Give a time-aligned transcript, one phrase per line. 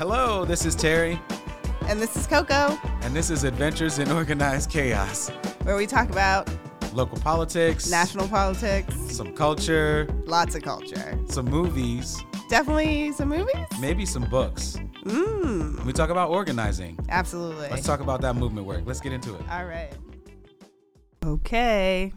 [0.00, 1.20] Hello, this is Terry,
[1.86, 5.28] And this is Koco, and this is Adventures in Organized Chaos.
[5.64, 6.48] where we talk about
[6.94, 11.18] Local politics, national politics, some culture, lots of culture.
[11.28, 13.66] some movies, Definitely some movies?
[13.78, 14.78] maybe some books.
[15.04, 16.98] Mmm, We talk about organizing.
[17.10, 17.68] absolutely.
[17.68, 18.84] Let's talk about that movement work.
[18.86, 19.42] Let's get into it.
[19.50, 19.92] All right.
[21.26, 22.12] Okay.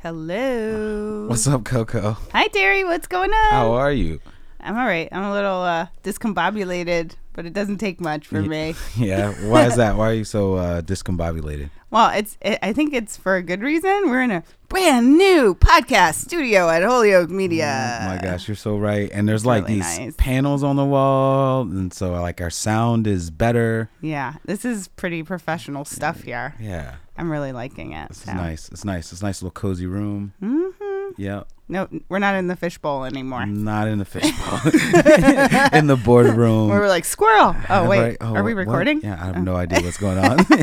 [0.00, 1.26] Hello.
[1.26, 2.16] What's up, Koco?
[2.32, 2.84] Hi, Terry.
[2.84, 3.50] What's going on?
[3.50, 4.20] How are you?
[4.66, 5.08] I'm all right.
[5.12, 8.74] I'm a little uh, discombobulated, but it doesn't take much for me.
[8.98, 9.96] Yeah, why is that?
[9.96, 11.70] Why are you so uh, discombobulated?
[11.90, 12.36] Well, it's.
[12.40, 14.10] It, I think it's for a good reason.
[14.10, 18.00] We're in a brand new podcast studio at Holyoke Media.
[18.02, 19.08] Oh my gosh, you're so right.
[19.12, 20.14] And there's like really these nice.
[20.16, 23.88] panels on the wall, and so like our sound is better.
[24.00, 26.54] Yeah, this is pretty professional stuff here.
[26.58, 28.08] Yeah, I'm really liking it.
[28.08, 28.68] this is nice.
[28.70, 29.12] It's nice.
[29.12, 30.32] It's a nice little cozy room.
[30.40, 33.44] hmm Yeah, No, we're not in the fishbowl anymore.
[33.44, 34.60] not in the fishbowl,
[35.76, 36.68] in the boardroom.
[36.68, 37.56] Where we're like squirrel.
[37.68, 38.16] Oh wait, Right.
[38.20, 39.00] Oh, are we what- recording?
[39.02, 39.40] Yeah, I have Oh.
[39.40, 40.38] no idea what's going on.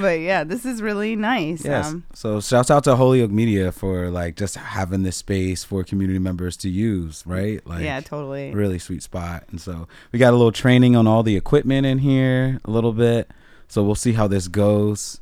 [0.00, 1.64] But yeah, this is really nice.
[1.64, 1.86] yes.
[1.88, 6.18] Um, so shouts out to Holyoke Media for like just having this space for community
[6.18, 7.64] members to use, right?
[7.66, 8.52] Like yeah, totally.
[8.52, 9.44] really sweet spot.
[9.50, 12.92] And so we got a little training on all the equipment in here, a little
[12.92, 13.30] bit.
[13.68, 15.20] So we'll see how this goes.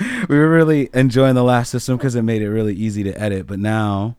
[0.28, 3.46] we were really enjoying the last system because it made it really easy to edit,
[3.46, 4.16] but now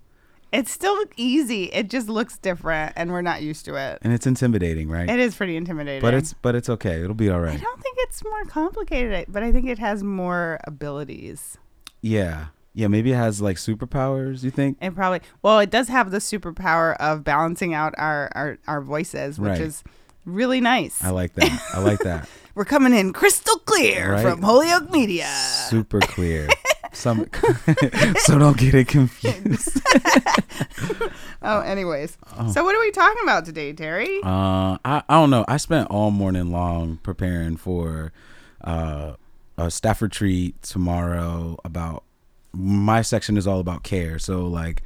[0.51, 1.65] It's still easy.
[1.65, 3.99] It just looks different, and we're not used to it.
[4.01, 5.09] and it's intimidating, right?
[5.09, 6.01] It is pretty intimidating.
[6.01, 7.01] but it's but it's okay.
[7.03, 7.61] It'll be all I right.
[7.61, 11.57] don't think it's more complicated, but I think it has more abilities.
[12.01, 12.47] Yeah.
[12.73, 14.77] Yeah, maybe it has like superpowers, you think?
[14.81, 19.39] It probably well, it does have the superpower of balancing out our our, our voices,
[19.39, 19.61] which Right.
[19.61, 19.83] is
[20.25, 21.03] really nice.
[21.03, 21.61] I like that.
[21.73, 22.27] I like that.
[22.59, 24.21] We're coming in crystal clear Right.
[24.21, 25.27] from Holyoke Media.
[25.69, 26.49] Super clear.
[26.91, 27.25] Some
[28.17, 29.79] so don't get it confused.
[31.41, 32.17] Oh, anyways.
[32.37, 32.51] Oh.
[32.51, 34.19] So what are we talking about today, Terry?
[34.25, 35.45] Uh, I, I don't know.
[35.47, 38.11] I spent all morning long preparing for
[38.61, 39.13] uh,
[39.57, 41.57] a staff retreat tomorrow.
[41.63, 42.03] About
[42.51, 44.19] my section is all about care.
[44.19, 44.83] So like,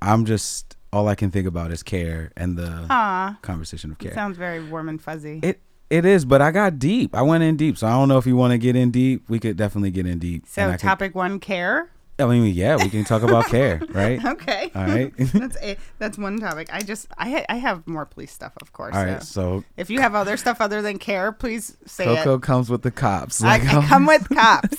[0.00, 4.14] I'm just all I can think about is care and the Ah, conversation of care.
[4.14, 5.40] sounds very warm and fuzzy.
[5.42, 5.60] It
[5.92, 7.14] it is, but I got deep.
[7.14, 7.76] I went in deep.
[7.78, 9.28] So I don't know if you want to get in deep.
[9.28, 10.46] We could definitely get in deep.
[10.46, 11.88] so I could- topic one, care.
[12.18, 14.22] I mean, yeah, we can talk about care, right?
[14.24, 14.70] Okay.
[14.76, 15.12] All right.
[15.18, 16.68] that's a, that's one topic.
[16.72, 18.94] I just I I have more police stuff, of course.
[18.94, 19.22] All right.
[19.22, 22.42] so So If you have other stuff other than care, please say Koco it.
[22.42, 23.42] comes with the cops.
[23.42, 24.76] I, Like, I come with cops.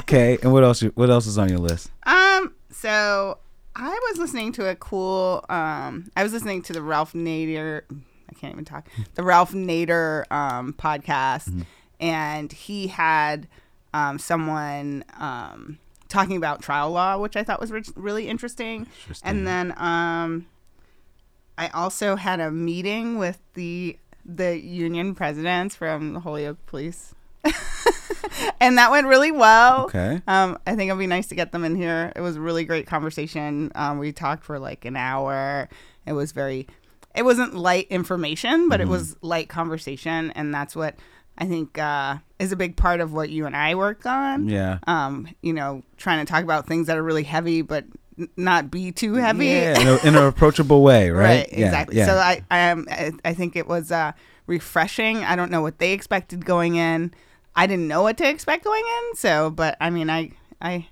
[0.00, 0.38] okay.
[0.42, 0.82] And what else?
[0.94, 1.90] What else is on your list?
[2.04, 3.38] Um, so
[3.74, 5.44] I was listening to a cool.
[5.48, 7.82] Um, I was listening to the Ralph Nader.
[8.30, 8.86] I can't even talk.
[9.14, 11.64] The Ralph Nader um, podcast,
[11.98, 13.48] and he had
[13.92, 18.86] um, someone um, talking about trial law, which I thought was re- really interesting.
[19.02, 19.28] Interesting.
[19.28, 20.46] And then um,
[21.58, 27.14] I also had a meeting with the the union presidents from the Holyoke Police.
[28.60, 29.84] and that went really well.
[29.84, 30.20] Okay.
[30.26, 32.12] Um, I think it'd be nice to get them in here.
[32.14, 33.72] It was a really great conversation.
[33.74, 35.68] Um, we talked for like an hour.
[36.06, 36.66] It was very,
[37.14, 40.94] it wasn't light information, but it was light conversation, and that's what
[41.38, 44.48] I think uh, is a big part of what you and I work on.
[44.48, 44.78] Yeah.
[44.86, 47.84] Um, you know, trying to talk about things that are really heavy, but
[48.18, 49.46] n- not be too heavy.
[49.46, 51.48] Yeah, in, a, in an approachable way, right?
[51.50, 51.96] Yeah, exactly.
[51.96, 52.06] Yeah.
[52.06, 54.12] So I, I am, I, I think it was uh,
[54.46, 55.24] refreshing.
[55.24, 57.12] I don't know what they expected going in.
[57.56, 59.16] I didn't know what to expect going in.
[59.16, 60.86] So, but I mean, I, I,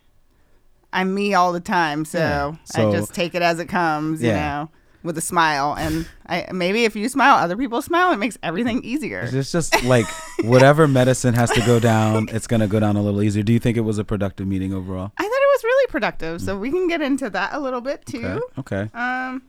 [0.92, 2.04] I'm me all the time.
[2.04, 2.56] So, Yeah.
[2.64, 4.22] So- I just take it as it comes.
[4.22, 4.70] You know,
[5.02, 5.74] with a smile.
[5.78, 8.12] And I maybe if you smile, other people smile.
[8.12, 9.28] It makes everything easier.
[9.32, 10.06] it's just like
[10.42, 13.42] whatever medicine has to go down, it's gonna go down a little easier.
[13.42, 15.12] Do you think it was a productive meeting overall?
[15.16, 16.40] I thought it was really productive.
[16.40, 18.40] So we can get into that a little bit too.
[18.58, 18.76] Okay.
[18.76, 18.90] Okay.
[18.94, 19.42] Um,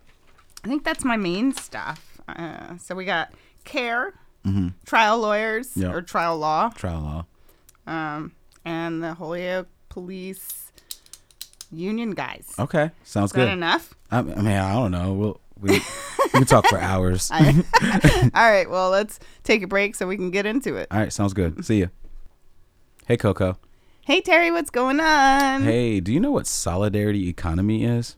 [0.63, 2.19] I think that's my main stuff.
[2.27, 3.33] Uh, so we got
[3.63, 4.13] care,
[4.45, 4.69] Mm-hmm.
[4.85, 5.93] trial lawyers Yep.
[5.93, 7.25] or trial law, Trial law.
[7.93, 8.31] um,
[8.63, 10.58] and the Holyoke Police
[11.71, 12.51] Union guys.
[12.57, 12.91] Okay.
[13.03, 13.47] Sounds Is good.
[13.49, 13.93] enough?
[14.11, 15.13] I, I mean, I don't know.
[15.13, 17.29] We'll we, we can talk for hours.
[17.33, 18.69] I- All right.
[18.69, 20.87] Well, let's take a break so we can get into it.
[20.91, 21.11] All right.
[21.13, 21.63] Sounds good.
[21.65, 21.89] See you.
[23.07, 23.57] Hey, Koco.
[24.01, 25.61] Hey Terry, what's going on?
[25.61, 28.15] Hey, do you know what solidarity economy is?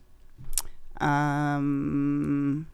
[1.02, 2.66] Um,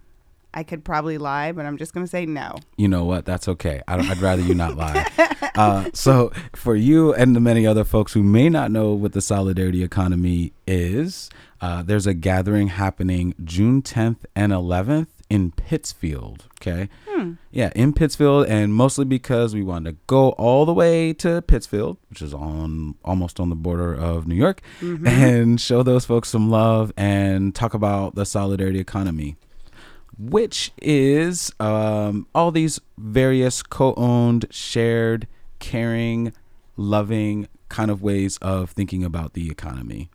[0.54, 2.56] I could probably lie, but I'm just gonna say no.
[2.76, 3.24] you know what?
[3.24, 3.82] That's okay.
[3.86, 5.06] I don't, I'd rather you not lie.
[5.54, 9.20] Uh, so, for you and the many other folks who may not know what the
[9.20, 11.28] solidarity economy is,
[11.60, 16.46] uh, there's a gathering happening June 10th and 11th in Pittsfield.
[16.60, 16.88] Okay.
[17.50, 21.96] Yeah, in Pittsfield, and mostly because we wanted to go all the way to Pittsfield,
[22.10, 26.48] which is on almost on the border of New York, and show those folks some
[26.48, 29.36] love and talk about the solidarity economy.
[30.18, 35.26] Which is um, all these various co-owned, shared,
[35.58, 36.32] caring,
[36.76, 40.10] loving kind of ways of thinking about the economy.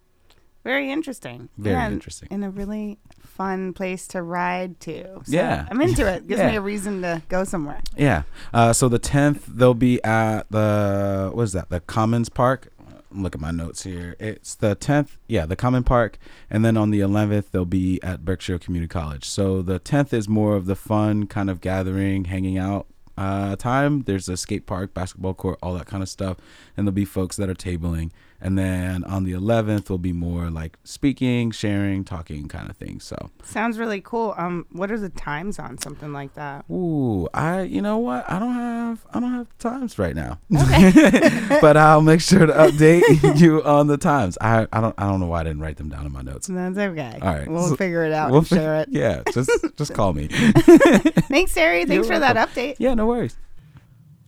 [0.63, 1.49] Very interesting.
[1.57, 2.29] Very Yeah, interesting.
[2.31, 5.03] And a really fun place to ride to.
[5.25, 5.67] So Yeah.
[5.69, 6.27] I'm into it.
[6.27, 6.51] Gives Yeah.
[6.51, 7.81] me a reason to go somewhere.
[7.97, 8.23] Yeah.
[8.53, 11.69] Uh, so the tenth, they'll be at the what is that?
[11.69, 12.71] The Commons Park.
[13.15, 14.15] Look at my notes here.
[14.19, 15.17] It's the tenth.
[15.27, 16.17] Yeah, the Common Park,
[16.49, 19.25] and then on the eleventh, they'll be at Berkshire Community College.
[19.25, 22.87] So the tenth is more of the fun kind of gathering, hanging out
[23.17, 24.01] uh, time.
[24.03, 26.37] There's a skate park, basketball court, all that kind of stuff,
[26.75, 28.11] and there'll be folks that are tabling.
[28.41, 32.99] And then on the eleventh, will be more like speaking, sharing, talking kind of thing.
[32.99, 33.29] So.
[33.41, 34.33] Sounds really cool.
[34.37, 36.65] Um, what are the times on something like that?
[36.69, 38.29] Ooh, I you know what?
[38.29, 40.39] I don't have I don't have times right now.
[40.53, 41.57] Okay.
[41.61, 44.37] but I'll make sure to update you on the times.
[44.41, 46.47] I, I don't I don't know why I didn't write them down in my notes.
[46.47, 47.19] That's okay.
[47.21, 47.47] All right.
[47.47, 48.89] We'll So- figure it out We'll fi- share it.
[48.93, 50.27] Yeah, just just call me.
[50.27, 51.85] Thanks, Terry.
[51.85, 52.75] Thanks You're for that update.
[52.79, 53.37] Yeah, no worries.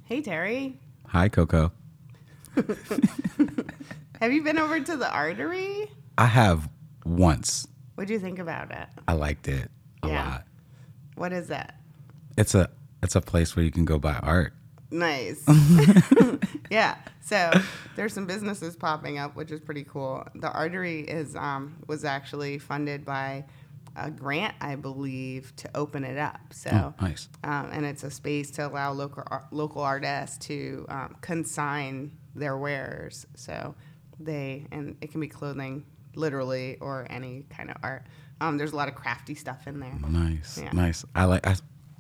[0.06, 0.80] Hey, Terry.
[1.08, 1.72] Hi, Koco.
[4.22, 5.90] Have you been over to the artery?
[6.18, 6.70] I have
[7.06, 7.68] once.
[7.96, 8.88] What'd you think about it?
[9.08, 9.70] I liked it
[10.04, 10.26] a Yeah.
[10.30, 10.44] lot.
[11.16, 11.80] What is that?
[12.38, 12.70] It's a
[13.04, 14.54] it's a place where you can go buy art.
[14.92, 15.44] Nice.
[16.72, 16.96] yeah.
[17.22, 17.52] So
[17.96, 20.26] there's some businesses popping up, which is pretty cool.
[20.36, 23.46] The artery is um, was actually funded by
[23.96, 26.40] a grant, I believe, to open it up.
[26.52, 27.30] So Oh, nice.
[27.44, 33.26] um, and it's a space to allow local local artists to um, consign their wares.
[33.36, 33.76] So
[34.20, 35.86] they and it can be clothing,
[36.16, 38.04] literally, or any kind of art.
[38.42, 39.96] Um, there's a lot of crafty stuff in there.
[40.08, 40.58] Nice.
[40.62, 40.72] Yeah.
[40.74, 41.06] Nice.
[41.16, 41.56] I like I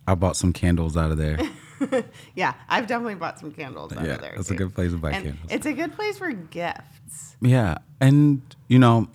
[0.07, 1.37] I bought some candles out of there.
[2.35, 4.33] Yeah, I've definitely bought some candles out yeah, of there.
[4.33, 5.51] that's a good place to buy And candles.
[5.51, 7.35] it's a good place for gifts.
[7.41, 9.09] Yeah, and you know,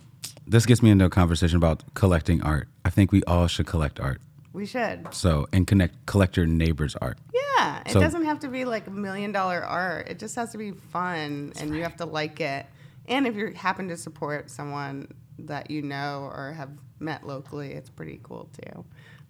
[0.45, 2.67] this gets me into a conversation about collecting art.
[2.85, 4.21] I think we all should collect art.
[4.53, 5.07] We should.
[5.11, 7.17] So, and connect collect your neighbor's art.
[7.61, 10.07] Yeah, it So- doesn't have to be like a million dollar art.
[10.09, 12.65] It just has to be fun, and you have to like it.
[13.07, 15.07] And if you happen to support someone
[15.39, 16.69] that you know or have
[16.99, 18.85] met locally, it's pretty cool too.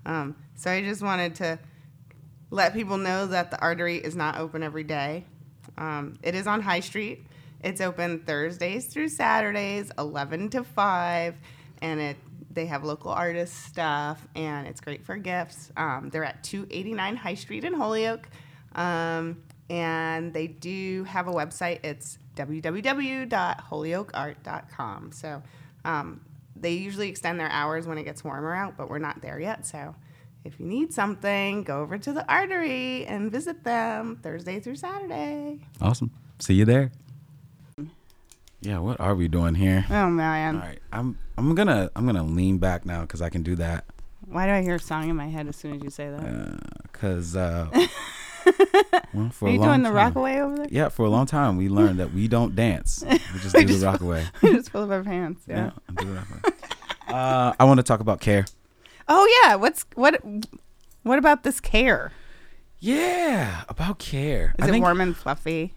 [0.06, 1.60] Um, so I just wanted to
[2.50, 5.26] let people know that the artery is not open every day.
[5.78, 7.26] Um, it is on High Street.
[7.62, 11.36] It's open Thursdays through Saturdays, 11 to 5,
[11.82, 12.18] and it
[12.54, 15.72] they have local artist stuff, and it's great for gifts.
[15.78, 18.28] Um, they're at 289 High Street in Holyoke,
[18.76, 21.80] um, and they do have a website.
[21.84, 25.12] It's www.holyokeart.com.
[25.12, 25.44] So
[25.86, 26.22] um,
[26.56, 29.66] they usually extend their hours when it gets warmer out, but we're not there yet.
[29.66, 29.96] So
[30.44, 35.62] if you need something, go over to the artery and visit them Thursday through Saturday.
[35.82, 36.12] Awesome.
[36.40, 36.92] See you there.
[38.62, 39.86] Yeah, what are we doing here?
[39.90, 41.18] Oh man, All right, I'm
[41.50, 43.86] I'm gonna I'm gonna lean back now because I can do that.
[44.28, 46.82] why do I hear a song in my head as soon as you say that?
[46.92, 47.68] Because uh,
[49.14, 50.68] well, for Are a you doing the time- rockaway over there?
[50.70, 53.04] Yeah, for a long time we learned that we don't dance.
[53.34, 54.26] We just do the rockaway.
[54.42, 55.42] We just full of our pants.
[55.48, 55.96] Yeah, Yeah.
[55.96, 56.54] do the rockaway.
[57.08, 58.46] Uh, I want to talk about care.
[59.08, 59.56] Oh yeah.
[59.56, 60.22] What's what?
[61.04, 62.12] What about this care?
[62.80, 64.54] Yeah, about care.
[64.60, 65.74] Is I it think warm and fluffy?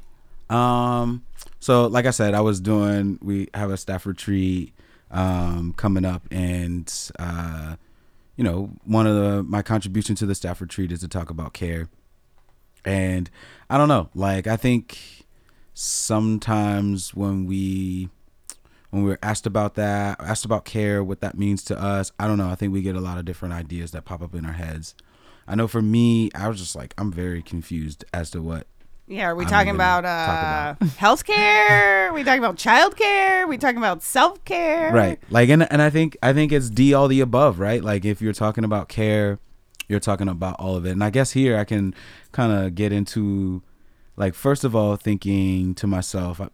[0.51, 1.25] Um,
[1.61, 3.19] so like I said, I was doing.
[3.23, 4.74] We have a staff retreat
[5.15, 7.77] um, coming up, and uh,
[8.37, 11.55] you know, one of the my contribution to the staff retreat is to talk about
[11.55, 11.89] care.
[12.85, 13.31] And
[13.71, 15.25] I don't know, like I think
[15.73, 18.11] sometimes when we
[18.91, 22.39] when we're asked about that, asked about care, what that means to us, I don't
[22.39, 22.51] know.
[22.51, 24.95] I think we get a lot of different ideas that pop up in our heads.
[25.47, 28.67] I know for me, I was just like, I'm very confused as to what
[29.07, 29.27] Yeah.
[29.27, 32.13] Are we I'm talking about talk uh, health care?
[32.13, 33.47] we talking about childcare?
[33.49, 34.93] we talking about self care?
[34.93, 38.05] right like and, and i think i think it's d all the above right like
[38.05, 39.39] if you're talking about care
[39.89, 41.95] you're talking about all of it and i guess here i can
[42.33, 43.63] kind of get into
[44.17, 46.49] like first of all thinking to myself uh,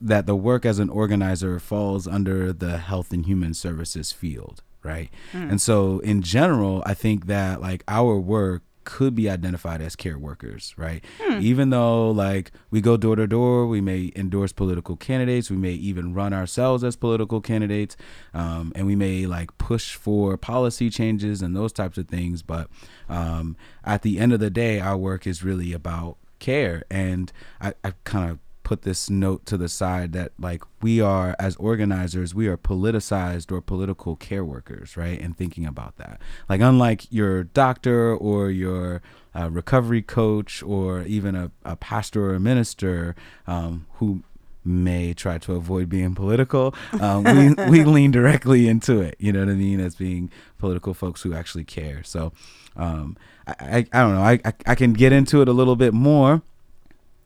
[0.00, 5.10] that the work as an organizer falls under the health and human services field right
[5.32, 10.18] and so in general i think that like our work could be identified as care
[10.18, 11.04] workers right?
[11.40, 15.72] Even though like we go door to door we may endorse political candidates we may
[15.72, 17.96] even run ourselves as political candidates
[18.34, 22.68] um, and we may like push for policy changes and those types of things but
[23.08, 27.72] um, at the end of the day our work is really about care and i,
[27.84, 28.38] I kind of
[28.72, 33.52] put this note to the side that like we are as organizers we are politicized
[33.52, 39.02] or political care workers right and thinking about that like unlike your doctor or your
[39.38, 43.14] uh, recovery coach or even a, a pastor or a minister
[43.46, 44.22] um, who
[44.64, 49.16] may try to avoid being political, um, we we lean directly into it.
[49.18, 49.80] You know what I mean?
[49.80, 52.02] As being political folks who actually care.
[52.04, 52.32] So,
[52.76, 54.22] um, I, I I don't know.
[54.22, 56.42] I, I I can get into it a little bit more,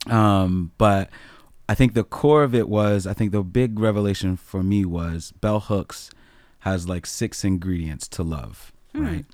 [0.06, 1.10] um, but
[1.68, 5.32] I think the core of it was I think the big revelation for me was
[5.40, 6.10] Bell Hooks
[6.60, 9.24] has like six ingredients to love, right?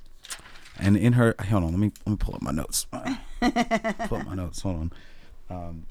[0.78, 2.86] And in her, hold on, let me let me pull up my notes.
[2.92, 4.62] pull up my notes.
[4.62, 4.92] Hold on.
[5.50, 5.86] Um,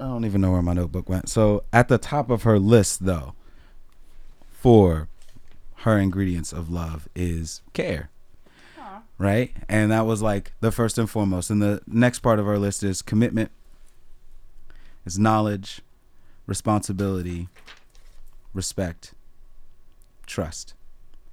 [0.00, 1.28] I don't even know where my notebook went.
[1.28, 3.34] So at the top of her list, though,
[4.50, 5.08] for
[5.76, 8.10] her ingredients of love is care,
[9.18, 9.52] right?
[9.68, 11.50] And that was like the first and foremost.
[11.50, 13.50] And the next part of our list is commitment,
[15.04, 15.80] is knowledge,
[16.46, 17.48] responsibility,
[18.54, 19.14] respect,
[20.26, 20.74] trust.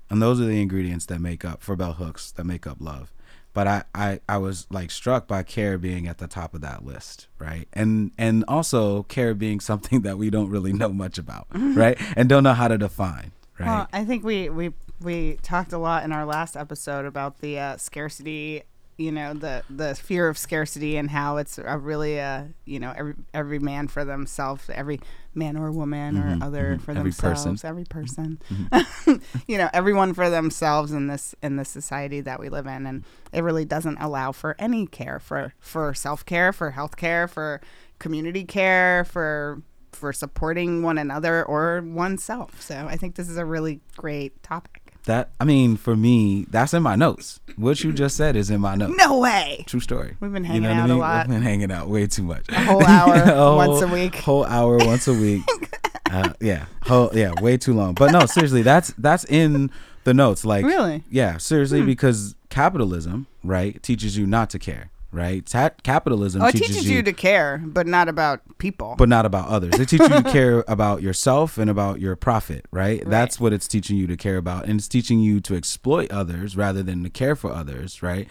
[0.10, 3.12] And those are the ingredients that make up for bell hooks that make up love.
[3.54, 6.86] But I, I, I was like struck by care being at the top of that
[6.86, 7.68] list, right?
[7.74, 11.98] And and also care being something that we don't really know much about, right?
[12.16, 13.68] And don't know how to define, right?
[13.68, 17.60] Well, I think we we we talked a lot in our last episode about the
[17.60, 18.64] uh, scarcity.
[18.98, 22.94] You know, the the fear of scarcity and how it's a really a you know
[22.98, 25.00] every every man for themselves, every
[25.36, 26.82] man or woman Mhm, or other mhm.
[26.82, 27.52] for Every person.
[27.52, 28.40] themselves, every person.
[28.50, 29.22] Mhm.
[29.48, 33.04] you know, everyone for themselves in this in this society that we live in, and
[33.32, 37.62] it really doesn't allow for any care for for self care, for health care, for
[38.00, 39.62] community care, for
[39.92, 42.62] for supporting one another or oneself.
[42.62, 44.87] So I think this is a really great topic.
[45.08, 47.40] That I mean, for me, that's in my notes.
[47.58, 48.94] What you just said is in my notes.
[48.98, 49.64] No way.
[49.68, 50.16] True story.
[50.20, 51.28] We've been You hanging know what I out a lot.
[51.28, 52.46] We've been hanging out way too much.
[52.50, 54.16] A whole hour once a week.
[54.18, 55.42] Whole hour once a week.
[56.12, 56.66] uh, yeah.
[56.84, 57.34] Whole yeah.
[57.42, 57.96] Way too long.
[57.96, 59.72] But no, seriously, that's that's in
[60.04, 60.46] the notes.
[60.46, 61.04] Like Really?
[61.10, 61.38] Yeah.
[61.38, 61.88] Seriously, Hmm.
[61.88, 64.90] because capitalism, right, teaches you not to care.
[65.18, 65.44] Right.
[65.46, 68.96] Ta- capitalism Oh, teaches, teaches you to care, but not about people.
[68.98, 69.74] but not about others.
[69.80, 73.00] It teaches you to care about yourself and about your profit, right?
[73.02, 73.10] Right.
[73.10, 74.66] That's what it's teaching you to care about.
[74.66, 78.28] And it's teaching you to exploit others rather than to care for others, right?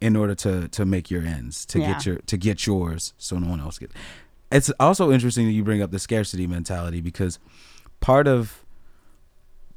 [0.00, 3.48] In order to to make your ends, to get your to get yours so no
[3.50, 3.92] one else gets.
[4.50, 7.38] It's also interesting that you bring up the scarcity mentality because
[8.00, 8.64] part of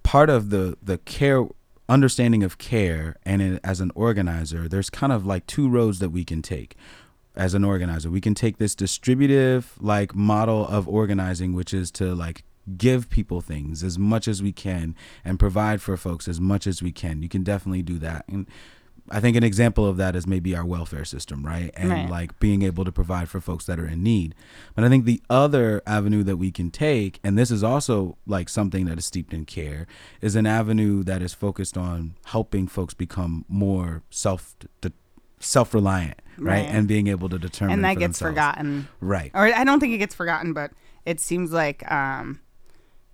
[0.03, 1.45] part of the the care
[1.89, 6.23] understanding of care and as an organizer there's kind of like two roads that we
[6.23, 6.75] can take
[7.35, 8.09] as an organizer.
[8.09, 12.43] We can take this distributive like model of organizing which is to like
[12.77, 16.81] give people things as much as we can and provide for folks as much as
[16.81, 17.21] we can.
[17.21, 18.25] You can definitely do that.
[18.27, 18.47] And
[19.09, 22.09] i think an example of that is maybe our welfare system right and Right.
[22.09, 24.33] like being able to provide for folks that are in need
[24.75, 28.47] but i think the other avenue that we can take and this is also like
[28.49, 29.87] something that is steeped in care
[30.21, 34.55] is an avenue that is focused on helping folks become more self
[35.39, 36.69] self-reliant right, Right.
[36.73, 38.31] and being able to determine and that for gets themselves.
[38.33, 38.87] forgotten.
[39.01, 40.71] right Or I don't think it gets forgotten, but
[41.05, 42.39] it seems like um,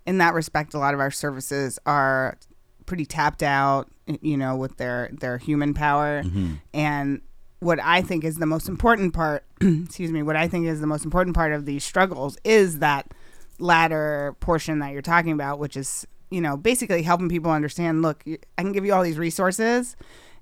[0.05, 2.37] in that respect, a lot of our services are
[2.85, 3.89] pretty tapped out,
[4.21, 6.23] you know, with their their human power.
[6.23, 6.53] Mm-hmm.
[6.73, 7.21] And
[7.59, 10.87] what I think is the most important part, excuse me, what I think is the
[10.87, 13.13] most important part of these struggles is that
[13.59, 18.23] latter portion that you're talking about, which is, you know, basically helping people understand, look,
[18.57, 19.97] I can give you all these resources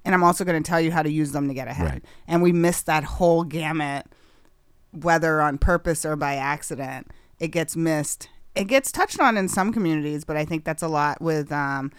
[0.05, 1.91] and I'm also going to tell you how to use them to get ahead.
[1.91, 2.05] Right.
[2.27, 4.05] And we miss that whole gamut
[4.91, 8.29] whether on purpose or by accident, it gets missed.
[8.55, 11.91] It gets touched on in some communities, but I think that's a lot with um,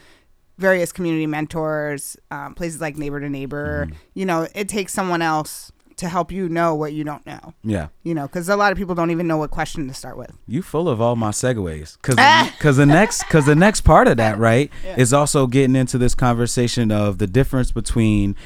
[0.59, 3.87] various community mentors, um, places like Neighbor to Neighbor.
[3.87, 3.97] Mm-hmm.
[4.15, 7.55] You know, it takes someone else to help you know what you don't know.
[7.65, 10.17] yeah You know, because a lot of people don't even know what question to start
[10.17, 10.31] with.
[10.47, 12.15] You full of all my segues, cause,
[12.61, 16.15] cause the next, cause the next part of that, right, is also getting into this
[16.15, 18.37] conversation of the difference between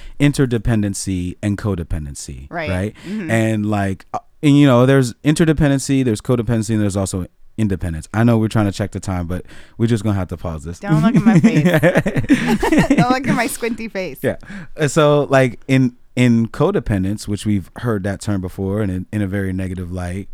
[0.46, 2.70] interdependency and codependency, Right.
[2.70, 7.26] right, and like, uh, and you know, there's interdependency, there's codependency, and there's also
[7.58, 8.08] independence.
[8.14, 9.44] I know we're trying to check the time, but
[9.78, 10.80] we're just gonna have to pause this.
[10.80, 11.64] Don't look at my face.
[12.96, 14.18] don't look at my squinty face.
[14.22, 14.36] Yeah.
[14.76, 19.22] Uh, So like in in codependence, which we've heard that term before, and in, in
[19.22, 20.28] a very negative light,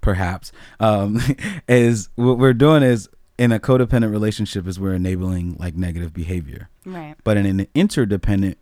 [0.00, 1.20] perhaps, um,
[1.68, 3.08] is what we're doing is
[3.38, 6.68] in a codependent relationship is we're enabling like negative behavior.
[6.84, 7.14] Right.
[7.24, 8.58] But in an interdependent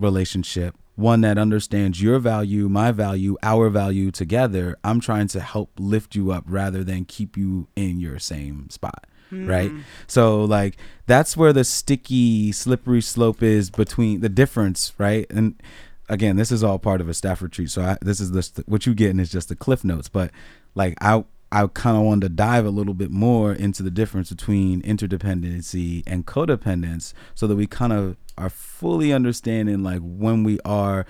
[0.00, 5.70] relationship, one that understands your value, my value, our value together, I'm trying to help
[5.78, 9.06] lift you up rather than keep you in your same spot.
[9.30, 9.70] Right.
[9.70, 9.80] Hmm.
[10.08, 10.76] So, like,
[11.06, 14.92] that's where the sticky, slippery slope is between the difference.
[14.98, 15.26] Right.
[15.30, 15.62] And
[16.08, 17.70] again, this is all part of a staff retreat.
[17.70, 20.08] So, I, this is the what you getting is just the cliff notes.
[20.08, 20.32] But,
[20.74, 24.30] like, I, I kind of wanted to dive a little bit more into the difference
[24.30, 30.60] between interdependency and codependence so that we kind of are fully understanding like when we
[30.64, 31.06] are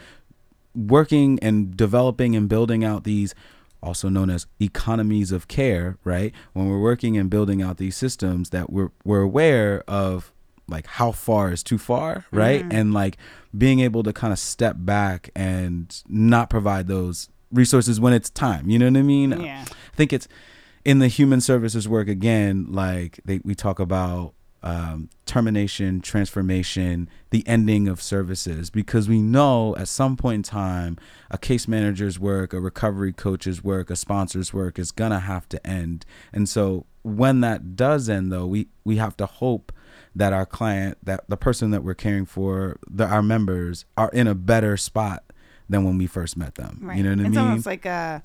[0.74, 3.34] working and developing and building out these
[3.82, 6.32] also known as economies of care, right?
[6.52, 10.32] When we're working and building out these systems, that we're we're aware of
[10.68, 12.62] like how far is too far, right?
[12.62, 12.72] Mm-hmm.
[12.76, 13.16] And like
[13.56, 18.68] being able to kind of step back and not provide those resources when it's time.
[18.68, 19.40] You know what I mean?
[19.40, 19.64] Yeah.
[19.66, 20.28] I think it's
[20.84, 22.66] in the human services work again.
[22.70, 29.76] Like they, we talk about um, termination, transformation, the ending of services, because we know
[29.76, 30.96] at some point in time,
[31.30, 35.64] a case manager's work, a recovery coach's work, a sponsor's work is gonna have to
[35.66, 36.04] end.
[36.32, 39.72] And so when that does end, though, we we have to hope
[40.14, 44.26] that our client, that the person that we're caring for, the, our members are in
[44.26, 45.22] a better spot
[45.68, 46.78] than when we first met them.
[46.82, 46.96] Right.
[46.96, 47.38] You know what I it's mean?
[47.38, 48.22] almost like a,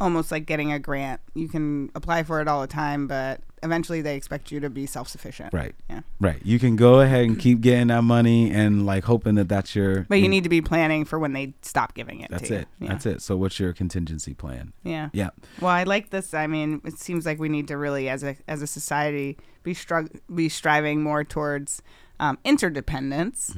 [0.00, 1.20] almost like getting a grant.
[1.34, 4.86] You can apply for it all the time, but eventually they expect you to be
[4.86, 5.52] self sufficient.
[5.52, 5.74] Right.
[5.88, 6.00] Yeah.
[6.20, 6.40] Right.
[6.44, 10.06] You can go ahead and keep getting that money and like hoping that that's your.
[10.08, 12.30] But you need to be planning for when they stop giving it.
[12.30, 12.60] That's to you.
[12.60, 12.68] it.
[12.80, 12.88] Yeah.
[12.88, 13.22] That's it.
[13.22, 14.72] So what's your contingency plan?
[14.82, 15.10] Yeah.
[15.12, 15.30] Yeah.
[15.60, 16.32] Well, I like this.
[16.34, 19.74] I mean, it seems like we need to really, as a as a society, be
[19.74, 21.82] strug- be striving more towards
[22.20, 23.56] um, interdependence,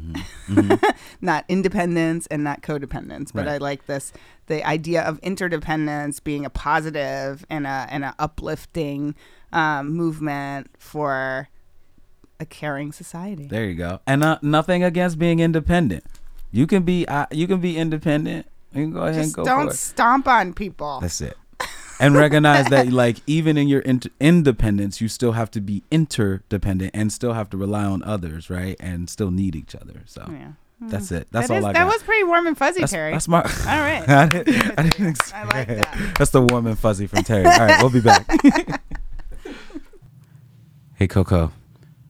[1.21, 3.31] not independence and not codependence.
[3.35, 3.54] But Right.
[3.54, 4.12] I like this
[4.47, 9.14] the idea of interdependence being a positive and a and a uplifting
[9.52, 11.49] um, movement for
[12.40, 13.47] a caring society.
[13.49, 14.00] There you go.
[14.07, 16.04] And uh, nothing against being independent.
[16.52, 17.07] You can be.
[17.07, 18.47] Uh, you can be independent.
[18.73, 19.76] You can go ahead and Just go don't for it.
[19.76, 21.00] stomp on people.
[21.00, 21.37] That's it.
[22.02, 26.90] And recognize that, like, even in your inter- independence, you still have to be interdependent
[26.94, 28.76] and still have to rely on others, right?
[28.80, 30.02] And still need each other.
[30.06, 30.52] So yeah.
[30.80, 30.88] Hmm.
[30.88, 31.28] that's it.
[31.30, 31.78] That's That all is- I got.
[31.78, 33.12] that was pretty warm and fuzzy, that's, Terry.
[33.12, 33.40] that's my.
[33.42, 34.06] All right.
[34.09, 36.14] I didn't, I didn't ex- I like that.
[36.18, 37.47] That's the warm and fuzzy from Terry.
[37.47, 38.26] All right, we'll be back.
[40.97, 41.52] hey, Koco.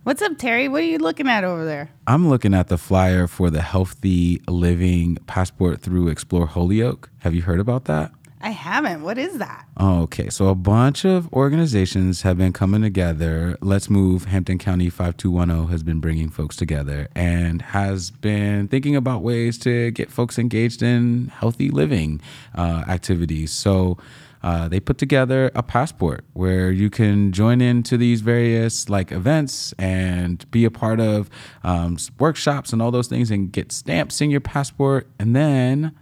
[0.05, 0.69] What's up, Terry?
[0.69, 1.91] What are you looking at over there?
[2.09, 7.09] I'm looking at the flyer for the Healthy Living Passport through Explore Holyoke.
[7.21, 8.11] Have you heard about that?
[8.43, 9.03] I haven't.
[9.03, 9.67] What is that?
[9.81, 10.29] Okay.
[10.29, 13.57] So a bunch of organizations have been coming together.
[13.61, 19.23] Let's Move Hampden County 5210 has been bringing folks together and has been thinking about
[19.23, 22.21] ways to get folks engaged in healthy living
[22.57, 23.53] uh, activities.
[23.53, 23.97] So
[24.43, 29.73] uh, they put together a passport where you can join into these various like events
[29.79, 31.31] and be a part of
[31.63, 35.95] um, workshops and all those things and get stamps in your passport and then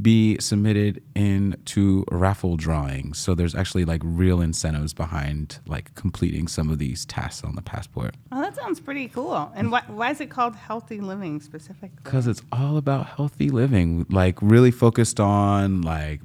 [0.00, 3.18] be submitted into raffle drawings.
[3.18, 7.62] So there's actually like real incentives behind like completing some of these tasks on the
[7.62, 9.52] passport Oh, that sounds pretty cool.
[9.54, 11.90] And why, why is it called healthy living specifically?
[12.02, 16.20] because it's all about healthy living, like really focused on like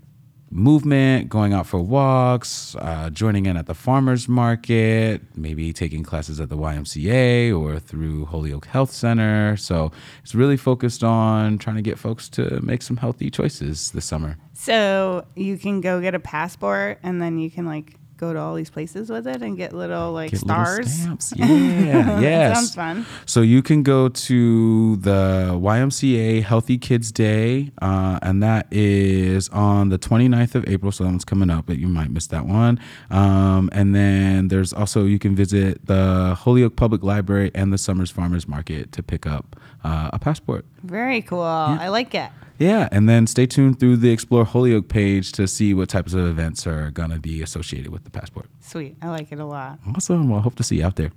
[0.50, 6.40] movement, going out for walks, uh, joining in at the farmers market, maybe taking classes
[6.40, 9.58] at the YMCA or through Holyoke Health Center.
[9.58, 9.92] So
[10.24, 14.38] it's really focused on trying to get folks to make some healthy choices this summer.
[14.54, 18.56] So you can go get a passport and then you can like go to all
[18.56, 20.92] these places with it and get little like Get little stars.
[20.94, 21.34] stamps.
[21.38, 22.56] Yeah, yes.
[22.58, 23.06] Sounds fun.
[23.26, 29.90] So you can go to the YMCA Healthy Kids Day, uh, and that is on
[29.90, 30.92] the 29th of April.
[30.92, 32.80] So that one's coming up, but you might miss that one.
[33.12, 38.12] Um, and then there's also, you can visit the Holyoke Public Library and the Summers
[38.12, 39.56] Farmers Market to pick up
[39.88, 40.66] uh, a passport.
[40.84, 41.42] Very cool.
[41.42, 42.30] I like it.
[42.60, 46.26] Yeah, and then stay tuned through the Explore Holyoke page to see what types of
[46.26, 48.48] events are going to be associated with the passport.
[48.62, 48.98] Sweet.
[49.02, 49.80] I like it a lot.
[49.96, 50.30] Awesome.
[50.30, 51.12] Well, I hope to see you out there.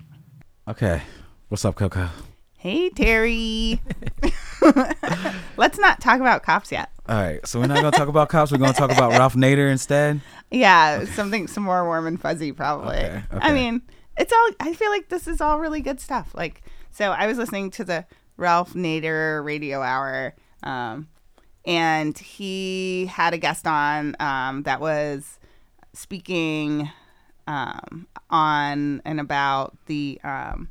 [0.69, 1.01] Okay.
[1.49, 2.11] What's up, Koco?
[2.59, 3.81] Hey, Terry.
[5.57, 6.91] Let's not talk about cops yet.
[7.09, 8.53] All right, so we're not gonna talk about cops.
[8.53, 10.21] We're gonna talk about Ralph Nader instead.
[10.51, 12.99] Yeah, something some more warm and fuzzy probably.
[12.99, 13.81] Okay, I mean,
[14.19, 16.33] it's all I feel like this is all really good stuff.
[16.35, 18.05] Like so I was listening to the
[18.41, 21.09] Ralph Nader radio hour um
[21.67, 25.39] and he had a guest on um that was
[25.93, 26.91] speaking
[27.47, 30.69] um on and about the um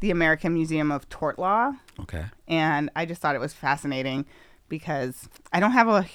[0.00, 2.24] the American Museum of Tort Law Okay.
[2.46, 4.26] and I just thought it was fascinating
[4.68, 6.06] because I don't have a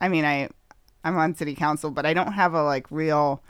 [0.00, 0.48] I mean I
[1.04, 3.42] I'm on city council but I don't have a like real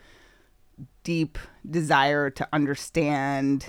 [1.03, 1.37] deep
[1.69, 3.65] desire to understand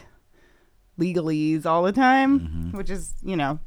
[0.98, 3.58] legalese all the time which is you know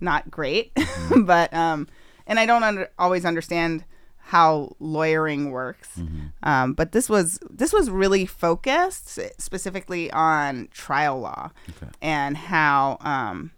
[0.00, 0.72] not great.
[1.24, 1.86] But um
[2.26, 3.84] and I don't under, always understand
[4.24, 6.00] how lawyering works.
[6.42, 11.90] Um, but this was this was really focused specifically on trial law Okay.
[12.00, 13.50] and how um,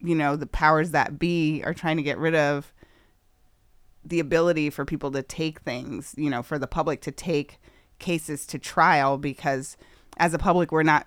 [0.00, 2.72] you know the powers that be are trying to get rid of
[4.04, 7.58] the ability for people to take things you know for the public to take
[7.98, 9.76] cases to trial because
[10.18, 11.06] as a public we're not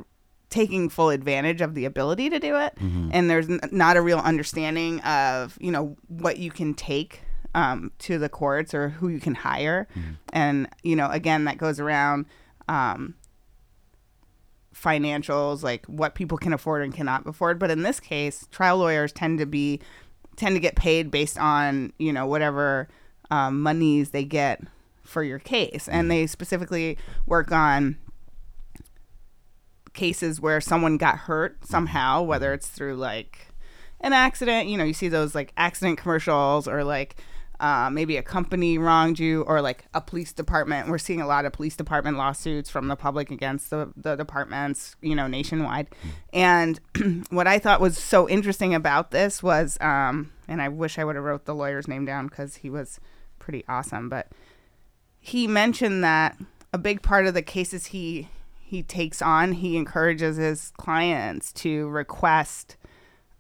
[0.49, 2.73] taking full advantage of the ability to do it.
[3.11, 7.21] And there's n- not a real understanding of you know what you can take
[7.55, 9.87] um, to the courts or who you can hire.
[10.33, 12.25] And, you know, again, that goes around
[12.67, 13.15] um,
[14.73, 17.59] financials, like what people can afford and cannot afford.
[17.59, 19.79] But in this case, trial lawyers tend to be
[20.35, 22.89] tend to get paid based on you know whatever
[23.31, 24.61] um, monies they get
[25.03, 27.97] for your case, and they specifically work on
[29.95, 33.47] cases where someone got hurt somehow, whether it's through like
[34.01, 34.67] an accident.
[34.67, 37.15] You know, you see those like accident commercials or like.
[37.57, 40.89] Uh, maybe a company wronged you or like a police department.
[40.89, 44.97] We're seeing a lot of police department lawsuits from the public against the, the departments,
[45.01, 45.87] you know, nationwide.
[46.33, 46.81] And
[47.29, 51.15] what I thought was so interesting about this was, um, and I wish I would
[51.15, 52.99] have wrote the lawyer's name down because he was
[53.39, 54.27] pretty awesome, but
[55.21, 56.37] he mentioned that
[56.73, 58.27] a big part of the cases he
[58.67, 62.77] he takes on, he encourages his clients to request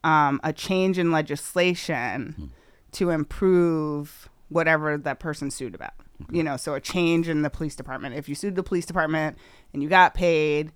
[0.03, 2.51] um, a change in legislation
[2.91, 5.93] to improve whatever that person sued about.
[6.31, 8.15] You know, so a change in the police department.
[8.15, 9.37] If you sued the police department
[9.73, 10.71] and you got paid,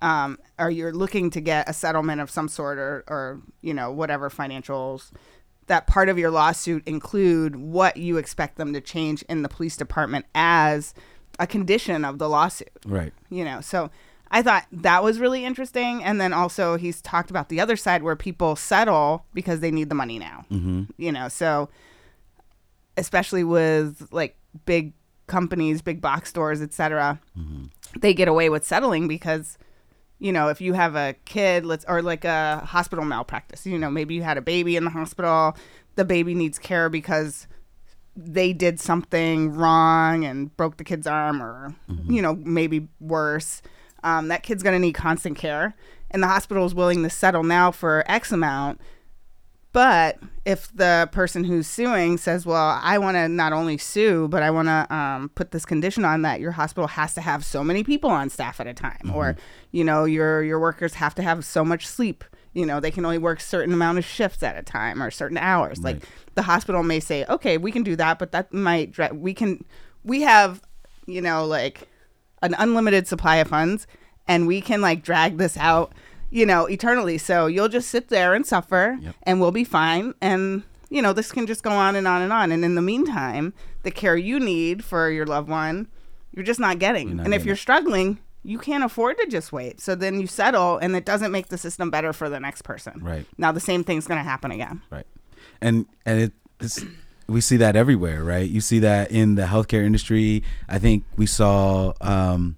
[0.00, 3.92] um, or you're looking to get a settlement of some sort or, or you know,
[3.92, 5.10] whatever financials,
[5.66, 9.76] that part of your lawsuit include what you expect them to change in the police
[9.76, 10.94] department as
[11.40, 13.12] a condition of the lawsuit Right.
[13.30, 13.90] you know so
[14.30, 18.02] i thought that was really interesting and then also he's talked about the other side
[18.04, 20.82] where people settle because they need the money now mm-hmm.
[20.98, 21.68] you know so
[22.96, 24.92] especially with like big
[25.26, 27.18] companies big box stores etc
[28.00, 29.56] they get away with settling because
[30.18, 33.90] you know if you have a kid let's or like a hospital malpractice you know
[33.90, 35.56] maybe you had a baby in the hospital
[35.96, 37.46] the baby needs care because
[38.24, 41.74] they did something wrong and broke the kid's arm or
[42.08, 43.62] you know maybe worse
[44.02, 45.74] um, that kid's going to need constant care.
[46.10, 48.80] And the hospital is willing to settle now for x amount.
[49.72, 54.42] But if the person who's suing says well i want to not only sue but
[54.42, 57.62] i want to um, put this condition on that your hospital has to have so
[57.62, 59.36] many people on staff at a time or
[59.70, 63.04] you know your your workers have to have so much sleep you know they can
[63.04, 65.80] only work certain amount of shifts at a time or certain hours.
[65.80, 66.02] Like
[66.34, 69.64] the hospital may say okay we can do that but that might we can
[70.04, 70.62] we have
[71.06, 71.88] you know like
[72.42, 73.86] an unlimited supply of funds
[74.26, 75.92] and we can like drag this out
[76.30, 77.18] you know eternally.
[77.18, 79.14] So you'll just sit there and suffer Yep.
[79.24, 80.14] and we'll be fine.
[80.20, 82.50] And you know this can just go on and on and on.
[82.52, 85.88] And in the meantime the care you need for your loved one
[86.32, 87.16] you're just not getting.
[87.16, 90.78] Not and if you're struggling you can't afford to just wait so then you settle
[90.78, 93.26] and it doesn't make the system better for the next person Right.
[93.38, 95.06] now the same thing's going to happen again Right.
[95.60, 96.84] And and it it's,
[97.26, 98.48] we see that everywhere, right?
[98.48, 100.42] You see that in the healthcare industry.
[100.68, 102.56] I think we saw um,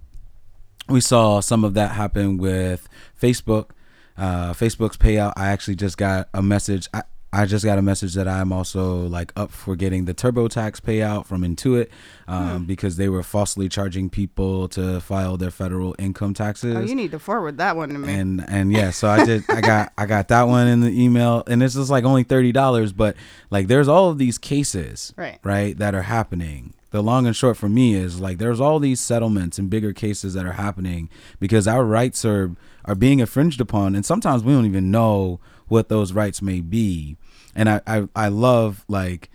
[0.89, 2.89] we saw some of that happen with
[3.21, 3.69] Facebook.
[4.17, 5.33] Uh, Facebook's payout.
[5.37, 6.87] I actually just got a message.
[6.93, 7.03] I,
[7.35, 11.25] I just got a message that I'm also like up for getting the TurboTax payout
[11.25, 11.87] from Intuit
[12.27, 16.75] um, because they were falsely charging people to file their federal income taxes.
[16.75, 18.13] Oh you need to forward that one to me.
[18.13, 21.43] And and yeah so i did i got i got that one in the email
[21.47, 23.15] and this is like only $30 but
[23.49, 25.39] like there's all of these cases Right.
[25.43, 26.73] right that are happening.
[26.91, 30.35] The long and short for me is like there's all these settlements and bigger cases
[30.35, 32.51] that are happening because our rights are
[32.85, 37.17] are being infringed upon and sometimes we don't even know what those rights may be.
[37.55, 39.29] And i i, I love like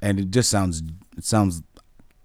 [0.00, 0.82] and it just sounds
[1.16, 1.62] it sounds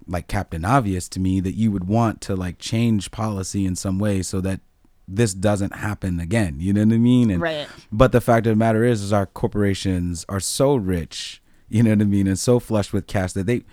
[0.08, 4.00] like captain obvious to me that you would want to like change policy in some
[4.00, 4.62] way so that
[5.10, 6.58] this doesn't happen again.
[6.60, 7.32] You know what i mean?
[7.32, 7.68] And, Right.
[7.92, 11.92] but the fact of the matter is is our corporations are so rich you know
[11.92, 13.64] what i mean and so flush with cash that they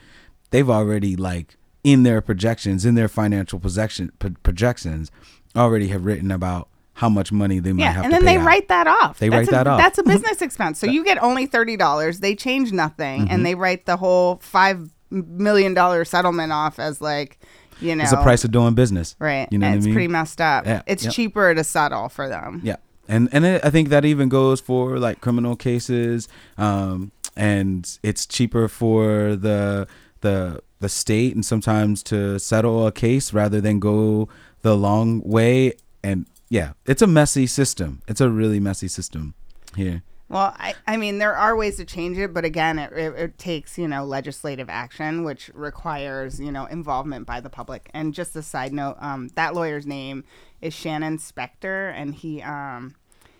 [0.50, 4.11] they've already like in their projections in their financial projection
[4.42, 5.11] projections
[5.57, 8.37] already have written about how much money they might have, Yeah, have and then they
[8.37, 8.46] out.
[8.46, 9.18] write that off.
[9.18, 9.78] They That's write a- that off.
[9.78, 10.78] That's a business expense.
[10.78, 12.20] So you get only thirty dollars.
[12.20, 13.35] They change nothing, Mm-hmm.
[13.35, 17.38] and they write the whole five million dollar settlement off as like,
[17.80, 19.46] you know, it's the price of doing business right.
[19.52, 20.66] you know and it's i mean pretty messed up.
[20.66, 21.12] Yeah, It's yep.
[21.12, 22.61] cheaper to settle for them.
[22.64, 22.76] Yeah,
[23.09, 26.28] and and it, I think that even goes for like criminal cases,
[26.59, 29.87] um, and it's cheaper for the
[30.20, 34.28] the the state and sometimes to settle a case rather than go
[34.62, 35.72] the long way.
[36.02, 38.02] And yeah, it's a messy system.
[38.09, 39.35] It's a really messy system
[39.76, 40.02] here.
[40.28, 43.38] Well, I, I mean, there are ways to change it, but again, it, it, it
[43.38, 47.90] takes, you know, legislative action, which requires, you know, involvement by the public.
[47.92, 50.24] And just a side note, um, that lawyer's name
[50.62, 52.94] is Shanin Specter, and he, um,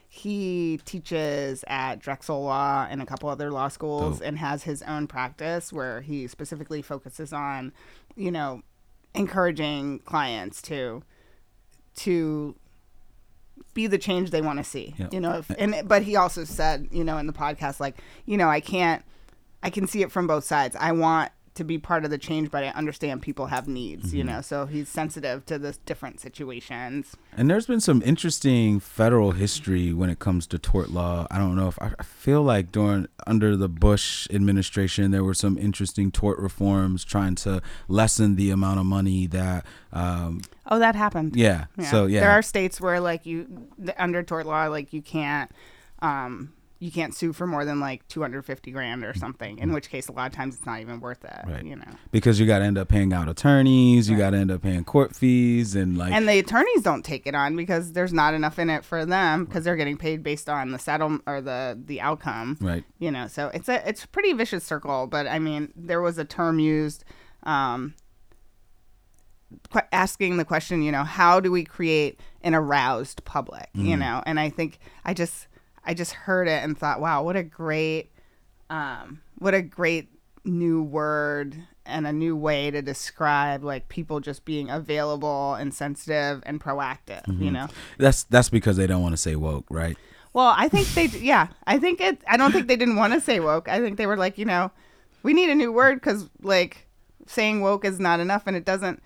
[0.08, 5.06] he teaches at Drexel Law and a couple other law schools and has his own
[5.06, 7.72] practice where he specifically focuses on,
[8.14, 8.62] you know,
[9.14, 11.02] encouraging clients to,
[11.96, 12.54] to
[13.74, 14.94] be the change they want to see.
[14.96, 15.08] Yeah.
[15.12, 18.37] You know, if, and but he also said, you know, in the podcast, like, you
[18.37, 19.04] know, I can't,
[19.62, 20.76] I can see it from both sides.
[20.78, 24.24] I want to be part of the change, but I understand people have needs, you
[24.24, 24.40] know.
[24.40, 27.16] So he's sensitive to the different situations.
[27.36, 31.26] And there's been some interesting federal history when it comes to tort law.
[31.30, 35.34] I don't know if I I feel like during under the Bush administration there were
[35.34, 40.94] some interesting tort reforms trying to lessen the amount of money that um Oh, that
[40.96, 41.36] happened.
[41.36, 41.66] yeah.
[41.76, 41.90] Yeah.
[41.90, 42.20] So yeah.
[42.20, 45.50] there are states where like you under tort law, like you can't,
[46.00, 46.52] um,
[46.84, 49.18] you can't sue for more than like two hundred fifty grand or mm.
[49.18, 49.58] something.
[49.58, 49.74] In mm.
[49.74, 51.40] which case, a lot of times it's not even worth it.
[51.46, 51.64] Right.
[51.64, 51.96] You know.
[52.10, 54.84] because you got to end up paying out attorneys, you got to end up paying
[54.84, 58.58] court fees and like And the attorneys don't take it on because there's not enough
[58.58, 62.02] in it for them because they're getting paid based on the settlement or the the
[62.02, 62.58] outcome.
[62.60, 62.84] right.
[62.98, 65.06] You know, so it's a it's a pretty vicious circle.
[65.06, 67.04] But I mean, there was a term used.
[67.44, 67.94] Um,
[69.92, 74.00] asking the question, you know, how do we create an aroused public, you mm.
[74.00, 74.22] know?
[74.26, 75.46] And I think I just
[75.84, 78.10] I just heard it and thought, wow, what a great
[78.70, 80.08] um what a great
[80.44, 86.42] new word and a new way to describe like people just being available and sensitive
[86.46, 87.68] and proactive, you know.
[87.98, 89.96] That's that's because they don't want to say woke, right?
[90.32, 92.18] Well, I think they, yeah, I think it.
[92.26, 93.68] I don't think they didn't want to say woke.
[93.68, 94.70] I think they were like, you know,
[95.22, 96.88] we need a new word because like
[97.26, 99.02] saying woke is not enough, and it doesn't.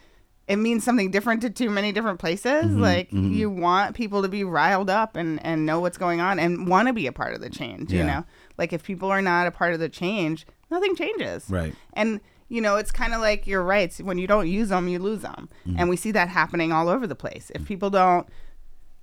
[0.49, 2.65] It means something different to too many different places.
[2.65, 3.33] Mm-hmm, like mm-hmm.
[3.33, 6.89] you want people to be riled up and and know what's going on and want
[6.89, 7.93] to be a part of the change.
[7.93, 8.25] You know,
[8.57, 11.49] like if people are not a part of the change, nothing changes.
[11.51, 11.75] Right.
[11.93, 13.99] And you know, it's kind of like your rights.
[13.99, 15.79] When you don't use them, you lose them, mm-hmm.
[15.79, 17.53] and we see that happening all over the place.
[17.55, 17.67] If mm.
[17.67, 18.27] people don't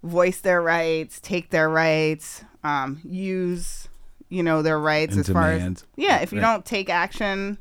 [0.02, 3.88] voice their rights, take their rights, um, use
[4.30, 6.22] you know their rights And as far as yeah.
[6.22, 6.54] If you Right.
[6.54, 7.60] don't take action,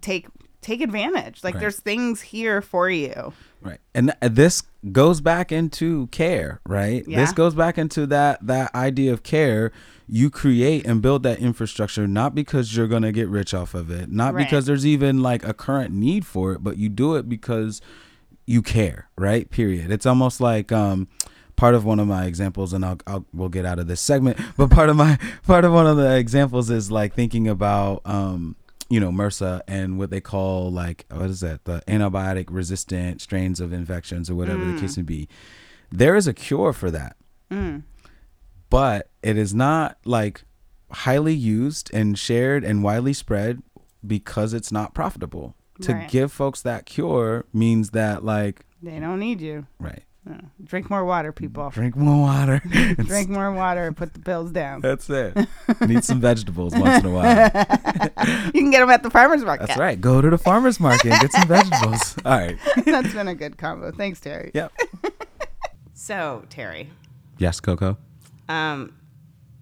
[0.00, 0.26] take
[0.60, 1.42] take advantage.
[1.44, 1.60] Like Right.
[1.60, 3.32] there's things here for you.
[3.62, 3.78] Right.
[3.94, 7.04] And th- this goes back into care, right?
[7.06, 7.20] Yeah.
[7.20, 9.70] This goes back into that that idea of care.
[10.08, 13.90] You create and build that infrastructure not because you're going to get rich off of
[13.90, 14.44] it, not Right.
[14.44, 17.80] because there's even like a current need for it, but you do it because
[18.46, 19.48] you care, right?
[19.50, 19.90] Period.
[19.92, 21.06] It's almost like um
[21.56, 24.38] part of one of my examples and I'll, I'll we'll get out of this segment,
[24.56, 28.56] but part of my part of one of the examples is like thinking about um
[28.90, 33.60] you know MRSA and what they call like what is that the antibiotic resistant strains
[33.60, 35.28] of infections or whatever the case may be.
[35.90, 37.16] There is a cure for that,
[37.50, 37.82] Mm.
[38.68, 40.42] but it is not like
[40.90, 43.62] highly used and shared and widely spread
[44.06, 45.54] because it's not profitable.
[45.82, 46.10] To Right.
[46.10, 49.66] give folks that cure means that like They don't need you.
[49.78, 50.02] right.
[50.62, 51.70] Drink more water, people.
[51.70, 52.60] drink more water.
[52.98, 53.90] Drink more water.
[53.92, 54.80] Put the bills down.
[54.82, 55.36] That's it.
[55.80, 57.50] Need some vegetables once in a while.
[58.54, 59.68] You can get them at the farmers market.
[59.68, 59.98] That's right.
[60.00, 62.16] Go to the farmer's market and get some vegetables.
[62.24, 62.58] All right.
[62.84, 63.90] That's been a good combo.
[63.92, 64.50] Thanks, Terry.
[64.54, 64.72] Yep.
[65.94, 66.90] So, Terry,
[67.38, 67.96] Yes, Koco.
[68.48, 68.94] um,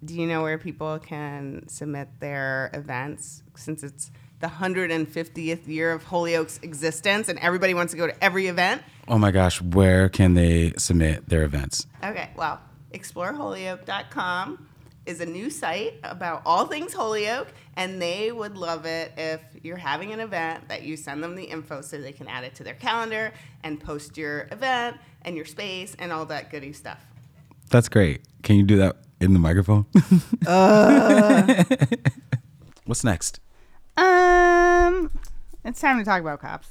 [0.03, 6.03] do you know where people can submit their events since it's the 150th year of
[6.03, 8.81] Holyoke's existence and everybody wants to go to every event?
[9.07, 11.87] Oh my gosh, where can they submit their events?
[12.03, 12.61] Okay, well,
[12.93, 14.67] exploreholyoke.com
[15.05, 19.77] is a new site about all things Holyoke, and they would love it if you're
[19.77, 22.63] having an event that you send them the info so they can add it to
[22.63, 27.03] their calendar and post your event and your space and all that goody stuff.
[27.69, 28.21] That's great.
[28.43, 29.85] Can you do that in the microphone?
[30.47, 31.63] Uh.
[32.85, 33.39] What's next?
[33.99, 35.11] Um,
[35.65, 36.69] it's time to talk about cops.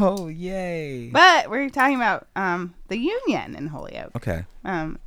[0.00, 1.10] Oh, yay.
[1.10, 4.12] But we're talking about um the union in Holyoke.
[4.16, 4.44] Okay.
[4.64, 4.98] Um,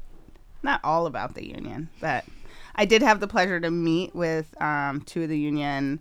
[0.64, 2.26] not all about the union, but
[2.76, 6.00] I did have the pleasure to meet with um two of the union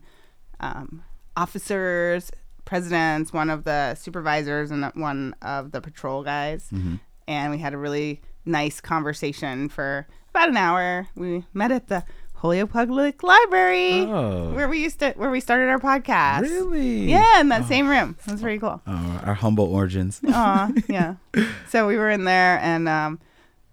[0.58, 1.04] um
[1.36, 2.30] officers,
[2.64, 6.70] presidents, one of the supervisors, and one of the patrol guys,
[7.28, 11.06] and we had a really nice conversation for about an hour.
[11.14, 12.04] We met at the
[12.40, 14.52] Holyoke Public Library, Oh.
[14.54, 16.42] where we used to where we started our podcast.
[16.42, 17.10] Really?
[17.10, 18.16] Yeah, in that same room.
[18.26, 18.80] It was pretty cool.
[18.86, 20.20] Oh, our humble origins.
[20.26, 21.16] Aw, yeah.
[21.68, 23.20] So we were in there, and um,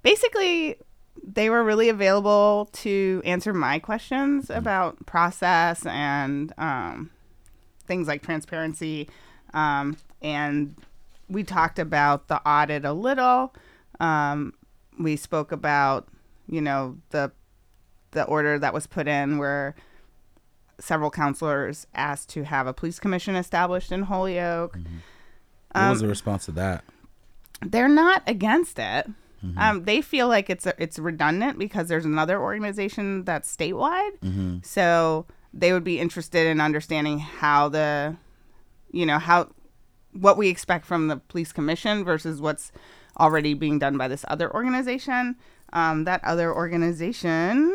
[0.03, 0.75] basically,
[1.23, 7.09] they were really available to answer my questions about process and um,
[7.85, 9.09] things like transparency.
[9.53, 10.75] Um, and
[11.29, 13.55] we talked about the audit a little.
[14.01, 14.53] Um,
[14.99, 16.07] we spoke about,
[16.49, 17.31] you know, the
[18.11, 19.75] the order that was put in where
[20.79, 24.77] several councilors asked to have a police commission established in Holyoke.
[25.73, 26.83] What was the response to that?
[27.65, 29.07] they're not against it.
[29.57, 34.65] Um, they feel like it's it's redundant because there's another organization that's statewide.
[34.65, 38.15] So they would be interested in understanding how the,
[38.91, 39.49] you know, how
[40.11, 42.71] what we expect from the police commission versus what's
[43.19, 45.35] already being done by this other organization.
[45.73, 47.73] Um, that other organization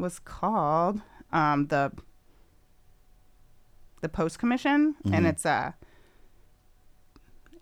[0.00, 1.00] was called
[1.32, 1.92] um, the
[4.02, 5.14] the Post Commission, Mm-hmm.
[5.14, 5.74] and it's a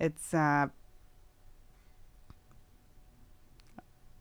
[0.01, 0.71] it's a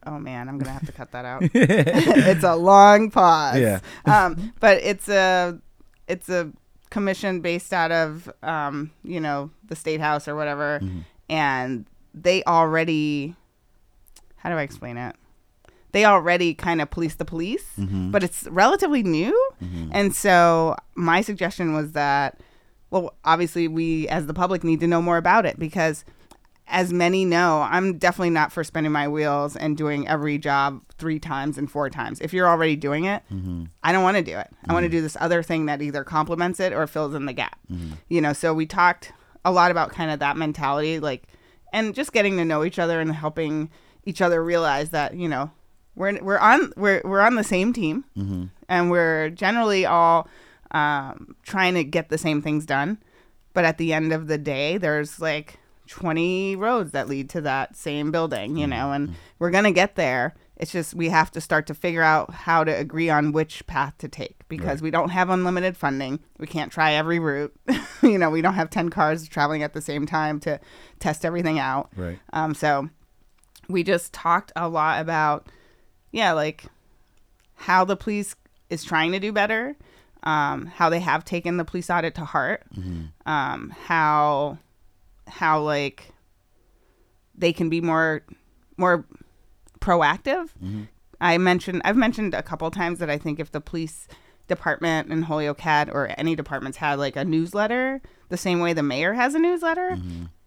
[0.05, 1.43] oh man, I'm gonna have to cut that out.
[1.53, 3.59] it's a long pause.
[3.59, 3.79] Yeah.
[4.05, 5.59] um, but it's a
[6.07, 6.51] it's a
[6.89, 10.99] commission based out of um, you know the state house or whatever, Mm-hmm.
[11.29, 13.35] and they already
[14.37, 15.15] how do I explain it?
[15.93, 18.11] They already kind of police the police, Mm-hmm.
[18.11, 19.31] but it's relatively new.
[19.63, 19.89] Mm-hmm.
[19.93, 22.39] And so my suggestion was that,
[22.91, 26.03] well, obviously we as the public need to know more about it because
[26.67, 31.19] as many know, I'm definitely not for spinning my wheels and doing every job three
[31.19, 32.21] times and four times.
[32.21, 33.65] If you're already doing it, mm-hmm.
[33.83, 34.49] I don't want to do it.
[34.67, 34.97] I want to mm-hmm.
[34.97, 37.59] do this other thing that either complements it or fills in the gap.
[38.09, 39.11] You know, so we talked
[39.45, 41.27] a lot about kind of that mentality, like,
[41.73, 43.69] and just getting to know each other and helping
[44.05, 45.51] each other realize that you know
[45.95, 48.05] we're we're on we're we're on the same team,
[48.67, 50.27] and we're generally all
[50.71, 52.97] um, trying to get the same things done.
[53.53, 57.75] But at the end of the day, there's like 20 roads that lead to that
[57.75, 60.33] same building, you know, and we're going to get there.
[60.57, 63.95] It's just we have to start to figure out how to agree on which path
[63.99, 66.19] to take because we don't have unlimited funding.
[66.39, 67.53] We can't try every route.
[68.01, 70.59] you know, we don't have 10 cars traveling at the same time to
[70.99, 71.89] test everything out.
[71.95, 72.19] Right.
[72.31, 72.89] Um, so
[73.67, 75.47] we just talked a lot about,
[76.13, 76.63] yeah, like
[77.55, 78.35] how the police
[78.69, 79.75] is trying to do better,
[80.23, 82.63] um, how they have taken the police audit to heart,
[83.25, 84.57] um, how
[85.27, 86.13] how like
[87.35, 88.21] they can be more
[88.77, 89.03] more
[89.81, 90.49] proactive.
[91.19, 94.07] I mentioned I've mentioned a couple times that I think if the police
[94.47, 98.01] department in Holyoke had or any departments had like a newsletter
[98.33, 99.95] the same way the mayor has a newsletter,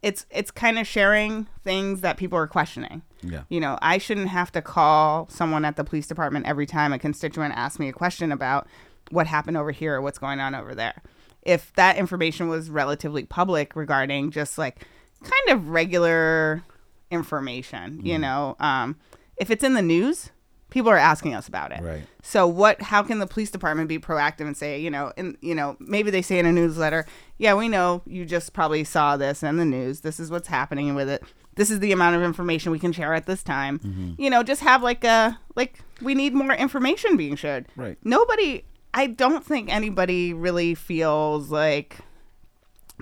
[0.03, 3.03] it's it's kind of sharing things that people are questioning.
[3.23, 3.43] Yeah.
[3.49, 6.99] You know, I shouldn't have to call someone at the police department every time a
[6.99, 8.67] constituent asks me a question about
[9.11, 11.01] what happened over here or what's going on over there.
[11.43, 14.85] If that information was relatively public regarding just like
[15.23, 16.65] kind of regular
[17.13, 18.97] information, you know, um,
[19.37, 20.33] if it's in the news,
[20.71, 21.81] people are asking us about it.
[21.83, 22.05] Right.
[22.23, 25.55] So what how can the police department be proactive and say, you know, and you
[25.55, 27.07] know, maybe they say in a newsletter,
[27.39, 30.01] yeah, we know you just probably saw this in the news.
[30.01, 31.23] This is what's happening with it.
[31.55, 33.79] This is the amount of information we can share at this time.
[33.79, 34.21] Mm-hmm.
[34.21, 37.67] You know, just have like a like we need more information being shared.
[37.77, 37.97] Right.
[38.05, 41.99] Nobody I don't think anybody really feels like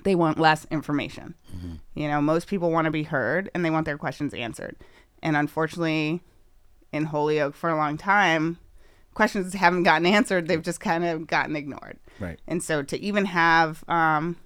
[0.03, 1.35] they want less information.
[1.55, 1.75] Mm-hmm.
[1.95, 4.75] You know, most people want to be heard and they want their questions answered.
[5.23, 6.21] And unfortunately,
[6.95, 8.57] in Holyoke for a long time,
[9.13, 10.47] questions haven't gotten answered.
[10.47, 11.99] They've just kind of gotten ignored.
[12.19, 12.39] Right.
[12.47, 14.37] And so to even have um,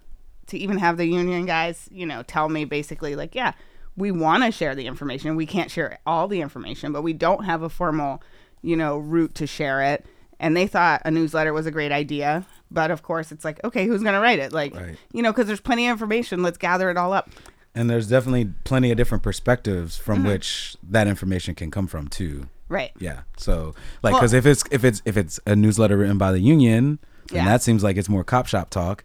[0.48, 3.54] to even have the union guys, you know, tell me basically like, yeah,
[3.96, 5.36] we want to share the information.
[5.36, 8.22] We can't share all the information, but we don't have a formal,
[8.62, 10.06] you know, route to share it.
[10.40, 13.86] And they thought a newsletter was a great idea, but of course it's like, okay,
[13.86, 14.54] who's going to write it?
[14.54, 14.96] Like, Right.
[15.12, 16.42] you know, because there's plenty of information.
[16.42, 17.30] Let's gather it all up.
[17.76, 20.28] And there's definitely plenty of different perspectives from Mm-hmm.
[20.28, 22.48] which that information can come from too.
[22.68, 22.92] Right.
[23.00, 23.22] Yeah.
[23.38, 26.40] So like, Well- because if it's if it's if it's a newsletter written by the
[26.40, 27.46] union, then Yeah.
[27.46, 29.04] that seems like it's more cop shop talk.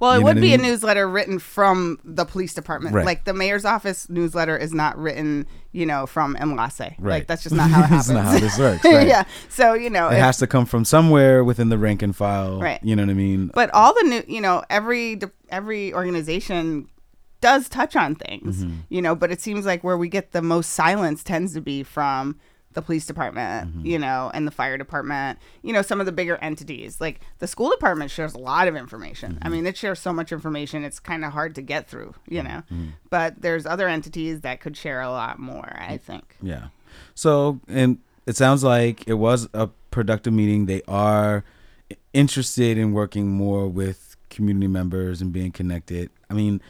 [0.00, 0.60] Well, it You would what I be mean?
[0.60, 2.94] a newsletter written from the police department.
[2.94, 3.04] Right.
[3.04, 6.80] Like the mayor's office newsletter is not written, you know, from Enlace.
[6.80, 7.18] Right.
[7.18, 8.06] Like that's just not how it happens.
[8.08, 8.84] That's not how this works.
[8.84, 9.06] Right.
[9.06, 9.24] yeah.
[9.50, 12.60] So you know, It if- has to come from somewhere within the rank and file.
[12.60, 12.82] Right.
[12.82, 13.50] You know what I mean?
[13.54, 15.20] but all the new, you know, every
[15.50, 16.88] every organization
[17.40, 18.76] does touch on things, Mm-hmm.
[18.88, 21.82] you know, but it seems like where we get the most silence tends to be
[21.82, 22.38] from
[22.72, 23.86] the police department, Mm-hmm.
[23.86, 27.00] you know, and the fire department, you know, some of the bigger entities.
[27.00, 29.38] Like the school department shares a lot of information.
[29.42, 29.52] I Mm-hmm.
[29.52, 32.62] mean, it shares so much information, it's kind of hard to get through, you know.
[32.72, 32.86] Mm-hmm.
[33.10, 36.36] But there's other entities that could share a lot more, I think.
[36.42, 36.68] Yeah.
[37.14, 40.66] So, and it sounds like it was a productive meeting.
[40.66, 41.42] They are
[42.12, 46.10] interested in working more with community members and being connected.
[46.28, 46.60] I mean,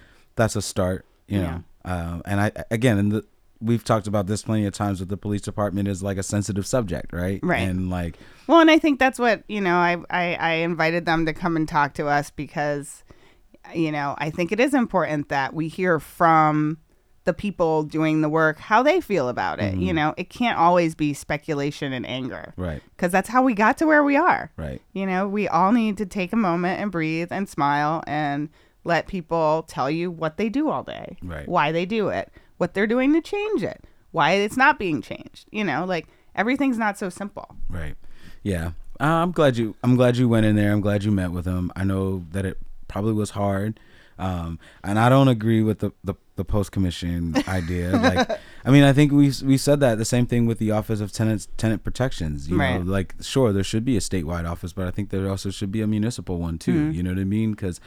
[0.41, 1.63] that's a start, you know.
[1.85, 3.25] Uh, and I again, and the,
[3.61, 6.67] we've talked about this plenty of times with the police department is like a sensitive
[6.67, 7.41] subject, right?
[7.43, 7.61] Right.
[7.61, 9.77] And like, Well, and I think that's what you know.
[9.77, 13.05] I, I I invited them to come and talk to us because,
[13.75, 16.79] you know, I think it is important that we hear from
[17.25, 19.77] the people doing the work how they feel about it.
[19.77, 23.77] You know, it can't always be speculation and anger right, because that's how we got
[23.79, 24.51] to where we are.
[24.57, 28.49] right, You know, we all need to take a moment and breathe and smile and
[28.85, 31.47] let people tell you what they do all day, Right.
[31.49, 35.47] why they do it, what they're doing to change it, why it's not being changed.
[35.51, 37.57] You know, like everything's not so simple.
[37.69, 37.95] right.
[38.43, 38.73] Yeah.
[38.99, 39.75] Uh, I'm glad you.
[39.83, 40.73] I'm glad you went in there.
[40.73, 41.73] I'm glad you met with them.
[41.77, 42.59] I know that it
[42.89, 43.81] probably was hard.
[44.19, 47.93] Um, and I don't agree with the the, the post commission idea.
[47.93, 51.01] Like, I mean, I think we we said that the same thing with the Office
[51.01, 52.49] of Tenants Tenant Protections.
[52.51, 52.79] You Right.
[52.85, 55.73] know, like sure there should be a statewide office, but I think there also should
[55.73, 56.75] be a municipal one too.
[56.75, 56.93] Mm-hmm.
[56.93, 57.53] You know what I mean?
[57.53, 57.81] Because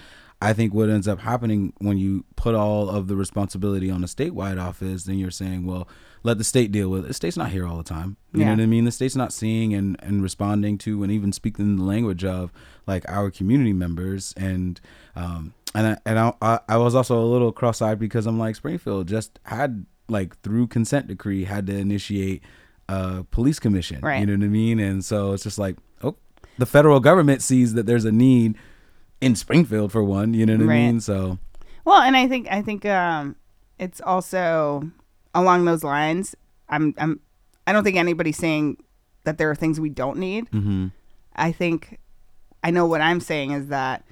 [0.49, 4.07] I think what ends up happening when you put all of the responsibility on a
[4.07, 5.87] statewide office, then you're saying, well,
[6.23, 7.07] let the state deal with it.
[7.09, 8.17] The state's not here all the time.
[8.33, 8.47] You Yeah.
[8.47, 8.85] know what I mean?
[8.85, 12.51] The state's not seeing and, and responding to and even speaking the language of
[12.87, 14.33] like our community members.
[14.37, 14.79] And
[15.15, 19.07] um and I, and I, I was also a little cross-eyed because I'm like Springfield
[19.07, 22.43] just had like through consent decree had to initiate
[22.89, 23.99] a police commission.
[24.01, 24.19] Right.
[24.19, 24.79] You know what I mean?
[24.79, 26.15] And so it's just like, oh,
[26.57, 28.55] the federal government sees that there's a need
[29.23, 30.33] in Springfield for one.
[30.33, 30.99] You know what I mean?
[31.01, 31.39] So
[31.85, 33.35] Well, and I think I think um,
[33.79, 34.89] it's also
[35.33, 36.35] along those lines.
[36.69, 37.19] I'm I'm
[37.65, 38.77] I don't think anybody's saying
[39.23, 40.49] that there are things we don't need.
[40.51, 40.91] mhm.
[41.35, 41.99] I think
[42.63, 44.03] I know what I'm saying is that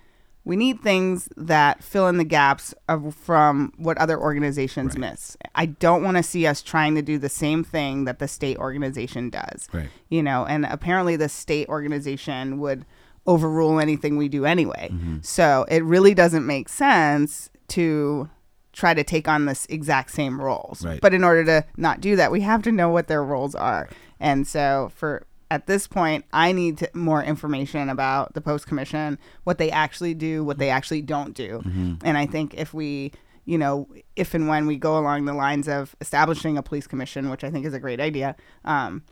[0.43, 5.11] we need things that fill in the gaps of from what other organizations Right.
[5.11, 5.37] miss.
[5.53, 8.57] I don't want to see us trying to do the same thing that the state
[8.57, 9.67] organization does.
[9.71, 9.89] Right.
[10.09, 12.85] You know, and apparently the state organization would
[13.27, 14.89] overrule anything we do anyway.
[14.91, 15.17] Mm-hmm.
[15.21, 18.29] So it really doesn't make sense to
[18.73, 20.83] try to take on this exact same roles.
[20.85, 21.01] Right.
[21.01, 23.89] But in order to not do that, we have to know what their roles are.
[24.19, 29.19] And so for at this point, I need to, more information about the post commission,
[29.43, 31.61] what they actually do, what they actually don't do.
[32.05, 33.11] And I think if we,
[33.43, 37.29] you know, if and when we go along the lines of establishing a police commission,
[37.29, 39.03] which I think is a great idea, um,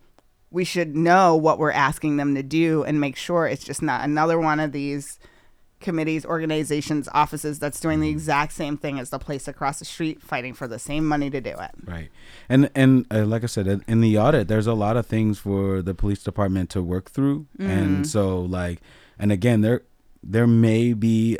[0.52, 4.04] we should know what we're asking them to do and make sure it's just not
[4.04, 5.20] another one of these
[5.80, 10.22] committees, organizations, offices that's doing the exact same thing as the place across the street,
[10.22, 11.72] fighting for the same money to do it.
[11.86, 12.10] Right.
[12.50, 15.40] And and uh, like I said, in- in the audit, there's a lot of things
[15.40, 18.82] for the police department to work through, and so like,
[19.18, 19.84] and again, there
[20.22, 21.38] there may be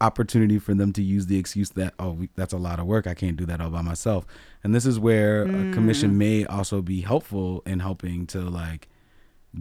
[0.00, 3.06] opportunity for them to use the excuse that oh we, that's a lot of work
[3.06, 4.26] i can't do that all by myself
[4.64, 8.88] and this is where a commission may also be helpful in helping to like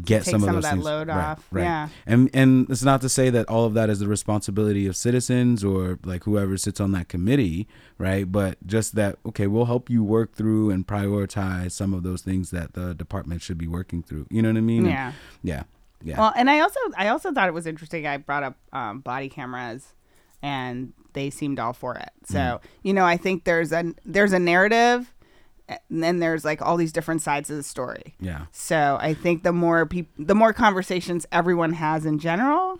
[0.04, 1.48] get Take some, some of of those that things load right, off.
[1.52, 1.64] right.
[1.64, 1.90] Yeah.
[2.06, 5.64] and and it's not to say that all of that is the responsibility of citizens
[5.64, 7.68] or like whoever sits on that committee
[7.98, 12.22] right but just that okay we'll help you work through and prioritize some of those
[12.22, 15.12] things that the department should be working through you know what i mean And- Yeah.
[15.42, 15.64] yeah
[16.04, 18.08] yeah Well, and I also I also thought it was interesting.
[18.08, 19.96] I brought up um, body cameras,
[20.42, 22.12] and they seemed all for it.
[22.26, 22.66] So Mm-hmm.
[22.84, 25.14] you know, I think there's a there's a narrative,
[25.68, 28.16] and then there's like all these different sides of the story.
[28.20, 32.80] yeah So I think the more people, the more conversations everyone has in general,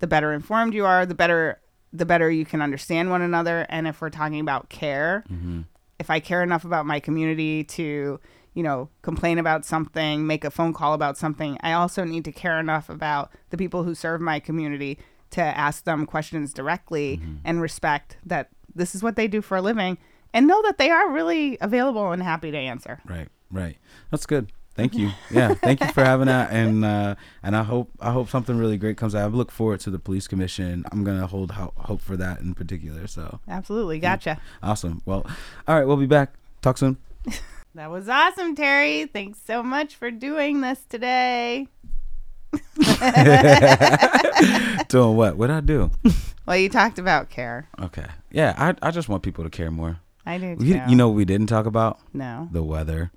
[0.00, 1.06] the better informed you are.
[1.06, 1.60] The better
[1.92, 3.66] the better you can understand one another.
[3.68, 5.24] And if we're talking about care,
[5.98, 8.20] if I care enough about my community to,
[8.54, 12.32] you know, complain about something, make a phone call about something, I also need to
[12.32, 14.98] care enough about the people who serve my community
[15.30, 19.62] to ask them questions directly and respect that this is what they do for a
[19.62, 19.98] living
[20.32, 23.00] and know that they are really available and happy to answer.
[23.04, 23.76] Right, right.
[24.10, 24.52] That's good.
[24.76, 25.10] Thank you.
[25.30, 28.78] Yeah, thank you for having that, and uh, and I hope I hope something really
[28.78, 29.22] great comes out.
[29.24, 30.84] I look forward to the police commission.
[30.92, 33.06] I'm gonna hold ho- hope for that in particular.
[33.06, 33.98] So Absolutely.
[33.98, 34.40] Gotcha.
[34.62, 35.02] awesome.
[35.04, 35.26] Well,
[35.68, 36.34] all right, we'll be back.
[36.62, 36.96] Talk soon.
[37.76, 39.06] That was awesome, Terry.
[39.06, 41.68] Thanks so much for doing this today.
[44.88, 45.36] Doing what?
[45.36, 45.90] What I do?
[46.46, 47.68] Well, you talked about care.
[47.80, 48.06] Okay.
[48.32, 50.00] Yeah, I I just want people to care more.
[50.26, 50.64] I do too.
[50.64, 52.00] You, you know what we didn't talk about?
[52.12, 52.48] No.
[52.50, 53.12] The weather.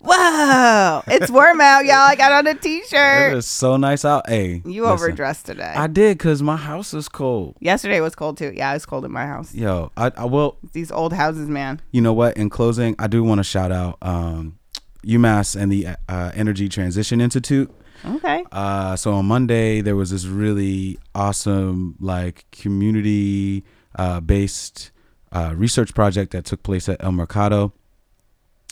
[0.00, 1.02] Whoa!
[1.06, 1.94] It's warm out, y'all.
[1.96, 3.32] I got on a It t-shirt.
[3.32, 4.28] is so nice out.
[4.28, 5.72] Hey, You listen, overdressed today.
[5.74, 7.56] I did because my house is cold.
[7.60, 8.52] Yesterday was cold too.
[8.54, 9.54] Yeah, it was cold in my house.
[9.54, 10.58] Yo, I, I will.
[10.74, 11.80] These old houses, man.
[11.90, 12.36] you know what?
[12.36, 14.58] In closing, I do want to shout out um,
[15.06, 17.70] UMass and the uh, Energy Transition Institute.
[18.04, 18.44] Okay.
[18.52, 23.64] Uh, so on Monday, there was this really awesome, like, community
[23.96, 24.90] uh, based
[25.32, 27.72] uh, research project that took place at El Mercado.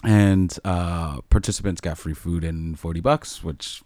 [0.05, 3.83] And uh, participants got free food and 40 bucks, which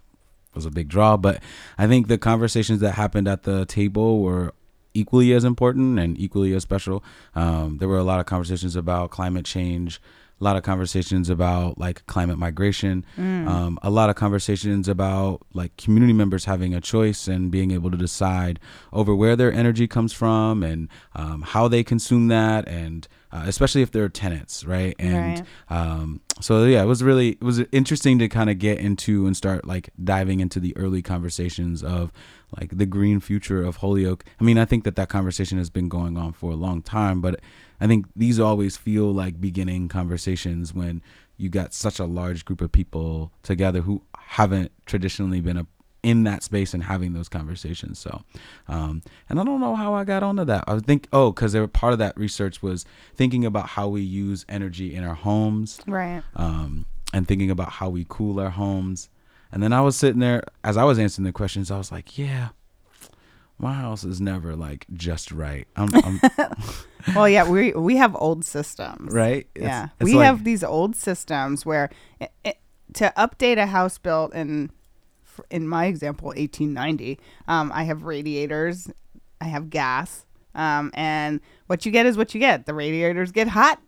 [0.54, 1.16] was a big draw.
[1.16, 1.42] But
[1.78, 4.52] I think the conversations that happened at the table were
[4.92, 7.04] equally as important and equally as special.
[7.34, 10.00] Um, there were a lot of conversations about climate change,
[10.40, 13.04] a lot of conversations about like climate migration,
[13.46, 17.90] um, a lot of conversations about like community members having a choice and being able
[17.90, 18.58] to decide
[18.92, 23.82] over where their energy comes from and um, how they consume that, and uh, especially
[23.82, 24.94] if they're tenants, right?
[24.98, 25.38] And
[25.68, 29.36] um, so yeah, it was really it was interesting to kind of get into and
[29.36, 32.12] start like diving into the early conversations of
[32.58, 34.24] like the green future of Holyoke.
[34.40, 37.20] I mean, I think that that conversation has been going on for a long time,
[37.20, 37.40] but
[37.80, 41.02] I think these always feel like beginning conversations when
[41.36, 45.66] you got such a large group of people together who haven't traditionally been a
[46.02, 47.98] in that space and having those conversations.
[47.98, 48.22] So,
[48.68, 50.64] um, and I don't know how I got onto that.
[50.66, 54.00] I think, oh, because they were part of that research was thinking about how we
[54.00, 56.22] use energy in our homes, Right.
[56.36, 59.10] um, and thinking about how we cool our homes.
[59.52, 61.70] And then I was sitting there as I was answering the questions.
[61.70, 62.50] I was like, yeah,
[63.58, 65.66] my house is never like just right.
[65.76, 66.20] I'm, I'm
[67.14, 69.12] Well, yeah, we we have old systems.
[69.12, 69.46] right.
[69.54, 71.90] It's- yeah, it's we like- have these old systems where
[72.20, 72.58] it, it,
[72.94, 74.70] to update a house built in,
[75.50, 78.90] in my example, 1890, um, I have radiators,
[79.40, 82.66] I have gas, um, and what you get is what you get.
[82.66, 83.80] The radiators get hot,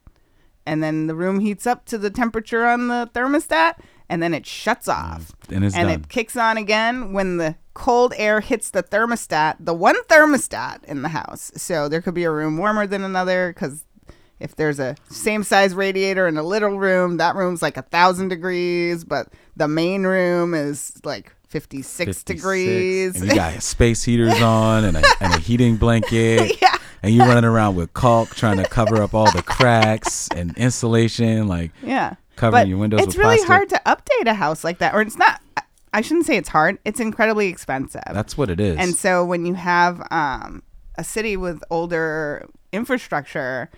[0.66, 3.74] and then the room heats up to the temperature on the thermostat,
[4.12, 5.32] and then it shuts mm, off.
[5.48, 9.96] and and it kicks on again when the cold air hits the thermostat, the one
[10.04, 11.50] thermostat in the house.
[11.56, 13.86] So there could be a room warmer than another because
[14.38, 18.28] if there's a same size radiator in a little room, that room's like a thousand
[18.28, 23.18] degrees, but the main room is like 56, 56, degrees.
[23.18, 26.58] And you got space heaters on and a, and a heating blanket.
[26.62, 26.76] Yeah.
[27.04, 31.48] And you're running around with caulk trying to cover up all the cracks and insulation,
[31.48, 32.14] like yeah.
[32.36, 33.48] Covering But your windows it's really plastic.
[33.48, 35.40] hard to update a house like that, or it's not.
[35.94, 36.78] I- shouldn't say it's hard.
[36.86, 38.00] It's incredibly expensive.
[38.12, 38.78] That's what it is.
[38.78, 40.62] And so when you have um,
[40.96, 43.70] a city with older infrastructure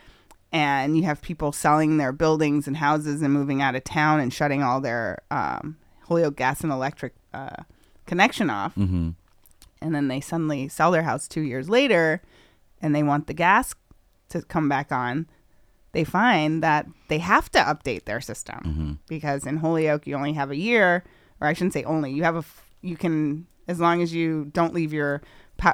[0.53, 4.33] and you have people selling their buildings and houses and moving out of town and
[4.33, 5.77] shutting all their um,
[6.09, 7.63] Holyoke gas and electric uh,
[8.07, 9.11] connection off, hmm
[9.83, 12.23] and then they suddenly sell their house two years later
[12.81, 13.75] and they want the gas
[14.31, 15.27] to come back on,
[15.95, 18.93] they find that they have to update their system Mm-hmm.
[19.09, 21.05] because in Holyoke you only have a year,
[21.41, 22.13] or I shouldn't say only.
[22.13, 25.23] You have a f- you can as long as you don't leave your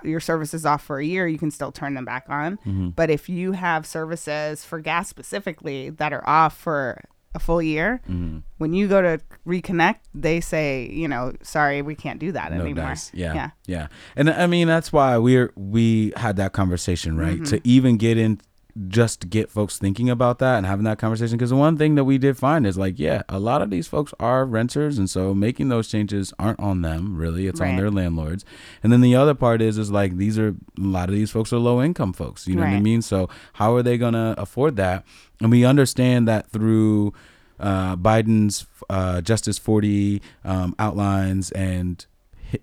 [0.04, 2.56] your services off for a year, you can still turn them back on.
[2.58, 2.88] Mm-hmm.
[2.90, 7.00] But if you have services for gas specifically that are off for
[7.34, 8.38] a full year, Mm-hmm.
[8.58, 12.60] when you go to reconnect, they say, you know, sorry, we can't do that no
[12.60, 12.86] anymore.
[12.86, 13.10] dice.
[13.14, 13.50] Yeah, yeah.
[13.66, 17.34] yeah, And I mean that's why we're we had that conversation, right?
[17.36, 17.44] Mm-hmm.
[17.56, 18.40] To even get in,
[18.88, 21.36] just get folks thinking about that and having that conversation.
[21.36, 23.86] Because the one thing that we did find is like, yeah, a lot of these
[23.86, 27.46] folks are renters, and so making those changes aren't on them really.
[27.46, 28.44] It's on their landlords.
[28.82, 31.52] And then the other part is is like these are a lot of these folks
[31.52, 32.46] are low income folks.
[32.46, 33.02] You know what I mean?
[33.02, 35.04] So how are they gonna afford that?
[35.40, 37.14] And we understand that through
[37.58, 42.04] uh, Biden's uh, Justice 40 um, outlines and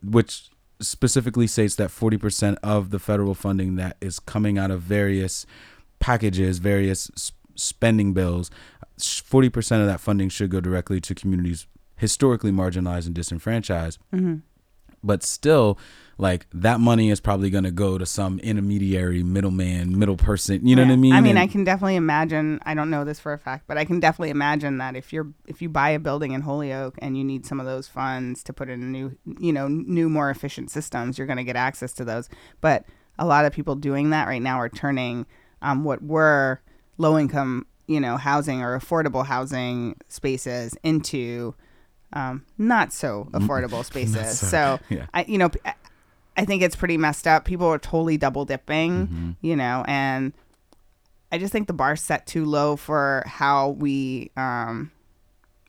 [0.03, 0.49] which
[0.79, 5.45] specifically states that 40% of the federal funding that is coming out of various
[5.99, 8.51] packages, various spending bills,
[8.99, 11.67] 40% of that funding should go directly to communities
[11.97, 13.99] historically marginalized and disenfranchised.
[14.13, 14.35] Mm-hmm.
[15.03, 15.77] But still,
[16.17, 20.65] like that money is probably going to go to some intermediary, middleman, middle person.
[20.65, 21.13] You know what I mean?
[21.13, 22.59] I mean, And- I can definitely imagine.
[22.65, 25.27] I don't know this for a fact, but I can definitely imagine that if you're
[25.45, 28.53] if you buy a building in Holyoke and you need some of those funds to
[28.53, 32.03] put in new, you know, new more efficient systems, you're going to get access to
[32.05, 32.27] those.
[32.59, 32.85] But
[33.19, 35.27] a lot of people doing that right now are turning
[35.61, 36.61] um, what were
[36.97, 41.53] low income, you know, housing or affordable housing spaces into
[42.13, 44.39] um, not so affordable spaces.
[44.39, 45.05] so- so, yeah.
[45.13, 47.45] I, you know, I- think it's pretty messed up.
[47.45, 49.31] People are totally double dipping, Mm-hmm.
[49.41, 50.33] you know, and
[51.31, 54.91] I just think the bar's set too low for how we um,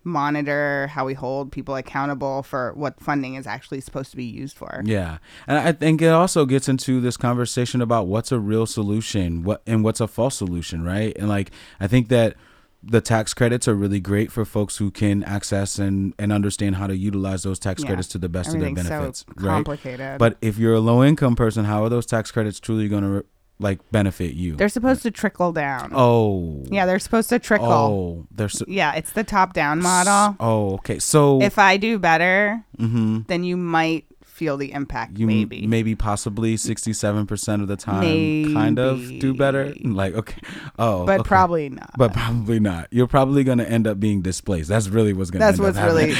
[0.08, 4.56] monitor, how we hold people accountable for what funding is actually supposed to be used
[4.56, 4.82] for.
[4.84, 5.18] Yeah.
[5.46, 9.62] And I think it also gets into this conversation about what's a real solution, what
[9.66, 11.16] and what's a false solution, right?
[11.16, 12.34] And like I think that
[12.82, 16.86] the tax credits are really great for folks who can access and, and understand how
[16.86, 17.88] to utilize those tax Yeah.
[17.88, 19.54] credits to the best of their benefits, so right?
[19.54, 20.18] complicated.
[20.18, 23.24] But if you're a low income person, how are those tax credits truly going to
[23.60, 24.56] like benefit you?
[24.56, 25.90] they're supposed to trickle down.
[25.94, 26.62] oh.
[26.70, 27.72] Yeah, they're supposed to trickle.
[27.72, 30.36] Oh, they're so, Yeah, it's the top down model.
[30.40, 30.98] Oh, okay.
[30.98, 33.26] So If I do better, mhm.
[33.26, 34.04] then you might
[34.38, 35.18] feel the impact.
[35.18, 35.56] you maybe.
[35.62, 38.52] maybe maybe possibly 67% of the time Maybe.
[38.54, 40.40] kind of do better like okay
[40.78, 41.28] oh but okay.
[41.28, 41.90] probably not.
[41.96, 45.40] but probably not you're probably going to end up being displaced that's really what's going
[45.40, 46.14] to That's what's really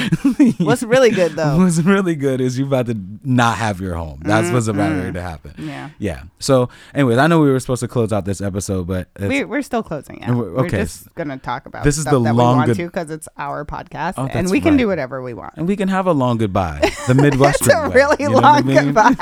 [0.65, 1.57] what's really good though.
[1.63, 5.01] what's really good is you about to not have your home that's what's about mm-hmm.
[5.01, 5.91] ready to happen Yeah.
[5.99, 9.29] yeah so anyways i know we were supposed to close out this episode but it's,
[9.29, 10.23] We're, we're still closing.
[10.25, 10.79] And we're- We're okay.
[10.79, 13.11] just going to talk about This is the that long we want good- to because
[13.11, 14.79] it's our podcast Oh, and we can right.
[14.79, 15.55] do whatever we want.
[15.57, 18.61] and we can have a long goodbye the midwestern way, really you know long I
[18.63, 18.93] mean?
[18.93, 19.15] goodbye.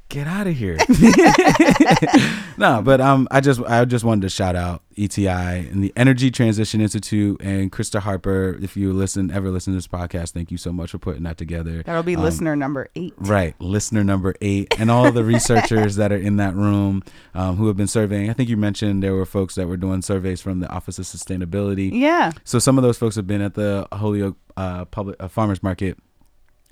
[0.08, 0.76] Get out of here.
[2.58, 5.28] no, but um, I just I just wanted to shout out ETI
[5.68, 8.58] and the Energy Transition Institute and Krista Harper.
[8.60, 11.38] If you listen, ever listen to this podcast, thank you so much for putting that
[11.38, 11.82] together.
[11.84, 13.14] That'll be Um, listener number eight.
[13.18, 17.04] Right, listener number eight, and all the researchers that are in that room
[17.34, 18.30] um, who have been surveying.
[18.30, 21.04] I think you mentioned there were folks that were doing surveys from the Office of
[21.04, 21.90] Sustainability.
[21.92, 22.32] Yeah.
[22.44, 25.98] So some of those folks have been at the Holyoke uh, public uh, farmers market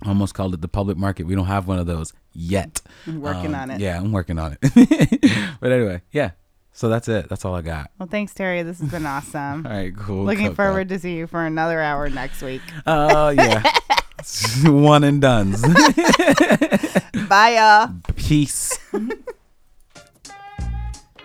[0.06, 1.26] almost called it the public market.
[1.26, 2.80] We don't have one of those yet.
[3.06, 3.80] I'm working Um, on it.
[3.80, 5.20] Yeah, I'm working on it.
[5.60, 6.30] but anyway, yeah.
[6.72, 7.28] So that's it.
[7.28, 7.90] That's all I got.
[7.98, 8.62] Well, thanks, Terry.
[8.62, 9.66] This has been awesome.
[9.66, 10.24] All right, cool.
[10.24, 12.62] Looking forward to see you for another hour next week.
[12.86, 13.62] Oh yeah.
[14.64, 15.52] one and done.
[17.28, 17.94] Bye, y'all.
[18.14, 18.78] Peace.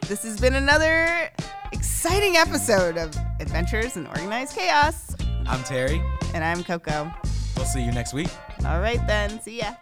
[0.08, 1.30] This has been another
[1.72, 5.16] exciting episode of Adventures in Organized Chaos.
[5.46, 6.02] I'm Terry.
[6.34, 7.14] And I'm Koco.
[7.56, 8.30] We'll see you next week.
[8.66, 9.40] All right, then.
[9.42, 9.74] See ya.